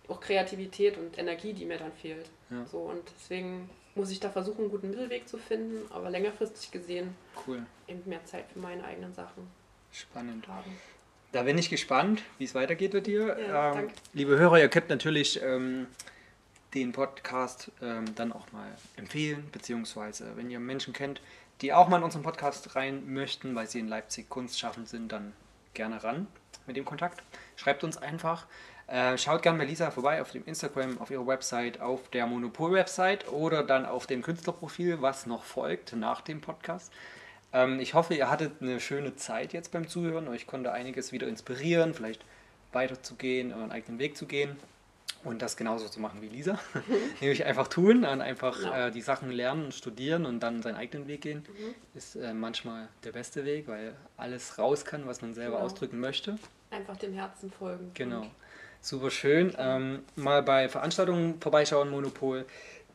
auch 0.08 0.20
Kreativität 0.20 0.96
und 0.96 1.18
Energie, 1.18 1.52
die 1.52 1.64
mir 1.66 1.78
dann 1.78 1.92
fehlt. 1.92 2.30
Ja. 2.50 2.64
So, 2.66 2.78
und 2.78 3.02
deswegen 3.18 3.68
muss 3.96 4.10
ich 4.10 4.20
da 4.20 4.30
versuchen, 4.30 4.62
einen 4.62 4.70
guten 4.70 4.90
Mittelweg 4.90 5.28
zu 5.28 5.38
finden, 5.38 5.90
aber 5.90 6.10
längerfristig 6.10 6.70
gesehen 6.70 7.14
Cool. 7.46 7.64
eben 7.88 8.02
mehr 8.06 8.24
Zeit 8.24 8.44
für 8.52 8.58
meine 8.58 8.84
eigenen 8.84 9.14
Sachen 9.14 9.46
Spannend. 9.92 10.46
haben. 10.48 10.70
Da 11.32 11.42
bin 11.42 11.58
ich 11.58 11.68
gespannt, 11.70 12.22
wie 12.38 12.44
es 12.44 12.54
weitergeht 12.54 12.94
mit 12.94 13.06
dir. 13.06 13.36
Ja, 13.38 13.78
ähm, 13.78 13.88
liebe 14.12 14.38
Hörer, 14.38 14.58
ihr 14.60 14.68
könnt 14.68 14.88
natürlich 14.88 15.42
ähm, 15.42 15.86
den 16.74 16.92
Podcast 16.92 17.70
ähm, 17.82 18.04
dann 18.14 18.32
auch 18.32 18.50
mal 18.52 18.68
empfehlen, 18.96 19.48
beziehungsweise 19.52 20.36
wenn 20.36 20.50
ihr 20.50 20.60
Menschen 20.60 20.92
kennt, 20.92 21.20
die 21.62 21.72
auch 21.72 21.88
mal 21.88 21.96
in 21.98 22.02
unseren 22.04 22.22
Podcast 22.22 22.76
rein 22.76 23.12
möchten, 23.12 23.54
weil 23.54 23.66
sie 23.66 23.80
in 23.80 23.88
Leipzig 23.88 24.28
kunstschaffend 24.28 24.88
sind, 24.88 25.10
dann 25.10 25.32
gerne 25.74 26.02
ran. 26.04 26.26
mit 26.66 26.76
dem 26.76 26.84
Kontakt. 26.84 27.22
Schreibt 27.56 27.82
uns 27.84 27.96
einfach. 27.96 28.46
Äh, 28.88 29.18
schaut 29.18 29.42
gerne 29.42 29.58
bei 29.58 29.64
Lisa 29.64 29.90
vorbei 29.90 30.22
auf 30.22 30.30
dem 30.30 30.44
Instagram, 30.44 31.00
auf 31.00 31.10
ihrer 31.10 31.26
Website, 31.26 31.80
auf 31.80 32.08
der 32.10 32.26
Monopol-Website 32.26 33.32
oder 33.32 33.64
dann 33.64 33.84
auf 33.84 34.06
dem 34.06 34.22
Künstlerprofil, 34.22 35.02
was 35.02 35.26
noch 35.26 35.42
folgt 35.42 35.94
nach 35.94 36.20
dem 36.20 36.40
Podcast. 36.40 36.92
Ähm, 37.52 37.80
ich 37.80 37.94
hoffe, 37.94 38.14
ihr 38.14 38.30
hattet 38.30 38.62
eine 38.62 38.78
schöne 38.78 39.16
Zeit 39.16 39.52
jetzt 39.52 39.72
beim 39.72 39.88
Zuhören. 39.88 40.28
Euch 40.28 40.46
konnte 40.46 40.72
einiges 40.72 41.10
wieder 41.10 41.26
inspirieren, 41.26 41.94
vielleicht 41.94 42.24
weiterzugehen, 42.72 43.52
euren 43.52 43.72
eigenen 43.72 43.98
Weg 43.98 44.16
zu 44.16 44.26
gehen 44.26 44.56
und 45.24 45.42
das 45.42 45.56
genauso 45.56 45.88
zu 45.88 46.00
machen 46.00 46.22
wie 46.22 46.28
Lisa. 46.28 46.58
Nämlich 47.20 47.44
einfach 47.44 47.66
tun 47.66 48.04
und 48.04 48.20
einfach 48.20 48.62
ja. 48.62 48.86
äh, 48.86 48.90
die 48.92 49.02
Sachen 49.02 49.30
lernen 49.30 49.66
und 49.66 49.74
studieren 49.74 50.26
und 50.26 50.40
dann 50.40 50.62
seinen 50.62 50.76
eigenen 50.76 51.08
Weg 51.08 51.22
gehen. 51.22 51.38
Mhm. 51.38 51.74
Ist 51.94 52.14
äh, 52.16 52.32
manchmal 52.32 52.88
der 53.02 53.12
beste 53.12 53.44
Weg, 53.44 53.66
weil 53.66 53.94
alles 54.16 54.58
raus 54.58 54.84
kann, 54.84 55.06
was 55.06 55.22
man 55.22 55.34
selber 55.34 55.56
genau. 55.56 55.66
ausdrücken 55.66 55.98
möchte. 55.98 56.38
Einfach 56.70 56.96
dem 56.96 57.14
Herzen 57.14 57.50
folgen. 57.50 57.90
Genau. 57.94 58.26
Super 58.86 59.10
schön. 59.10 59.52
Ähm, 59.58 60.04
mal 60.14 60.44
bei 60.44 60.68
Veranstaltungen 60.68 61.40
vorbeischauen, 61.40 61.90
Monopol. 61.90 62.44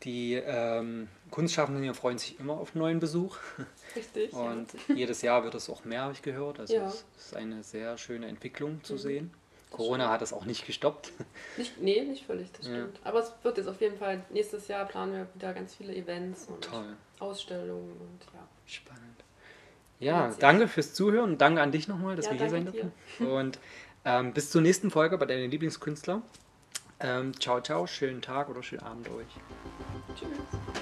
Die 0.04 0.36
ähm, 0.36 1.10
Kunstschaffenden 1.32 1.84
hier 1.84 1.94
freuen 1.94 2.18
sich 2.18 2.40
immer 2.40 2.54
auf 2.54 2.76
neuen 2.76 3.02
Besuch. 3.02 3.38
Richtig. 3.98 4.32
Und 4.32 4.72
ja. 4.88 4.96
jedes 4.96 5.22
Jahr 5.22 5.44
wird 5.44 5.54
es 5.54 5.70
auch 5.70 5.84
mehr, 5.84 6.04
habe 6.04 6.14
ich 6.14 6.22
gehört. 6.22 6.62
Also 6.62 6.76
ja. 6.76 6.88
es 6.88 7.04
ist 7.18 7.36
eine 7.36 7.62
sehr 7.62 7.98
schöne 7.98 8.28
Entwicklung 8.28 8.82
zu 8.86 8.94
mhm. 8.94 8.98
sehen. 9.00 9.34
Corona 9.70 10.10
hat 10.10 10.22
das 10.22 10.32
auch 10.32 10.46
nicht 10.46 10.66
gestoppt. 10.66 11.12
Nicht, 11.58 11.82
nee, 11.82 12.02
nicht 12.02 12.26
völlig, 12.26 12.52
das 12.54 12.68
stimmt. 12.68 12.98
Ja. 12.98 13.10
Aber 13.10 13.20
es 13.20 13.34
wird 13.44 13.58
jetzt 13.58 13.68
auf 13.68 13.82
jeden 13.82 13.98
Fall, 13.98 14.24
nächstes 14.30 14.70
Jahr 14.70 14.86
planen 14.86 15.14
wir 15.14 15.28
wieder 15.34 15.54
ganz 15.54 15.76
viele 15.76 15.94
Events 15.94 16.46
und 16.46 16.62
Toll. 16.62 16.96
Ausstellungen 17.20 17.92
und 18.00 18.34
ja. 18.34 18.48
Spannend. 18.66 19.02
Ja, 20.00 20.34
danke 20.40 20.68
fürs 20.68 20.94
Zuhören 20.94 21.32
und 21.32 21.42
danke 21.42 21.62
an 21.62 21.72
dich 21.72 21.88
nochmal, 21.88 22.16
dass 22.16 22.30
wir 22.30 22.38
hier 22.38 22.50
sein 22.50 22.66
dürfen. 22.66 22.92
Und 23.20 23.60
ähm, 24.06 24.34
bis 24.34 24.50
zur 24.50 24.62
nächsten 24.62 24.92
Folge 24.92 25.18
bei 25.18 25.26
deinen 25.26 25.50
Lieblingskünstler. 25.50 26.22
Ähm, 27.00 27.40
ciao, 27.40 27.62
ciao, 27.62 27.88
schönen 27.88 28.22
Tag 28.22 28.50
oder 28.50 28.62
schönen 28.62 28.84
Abend 28.84 29.10
euch. 29.10 29.28
Tschüss. 30.16 30.82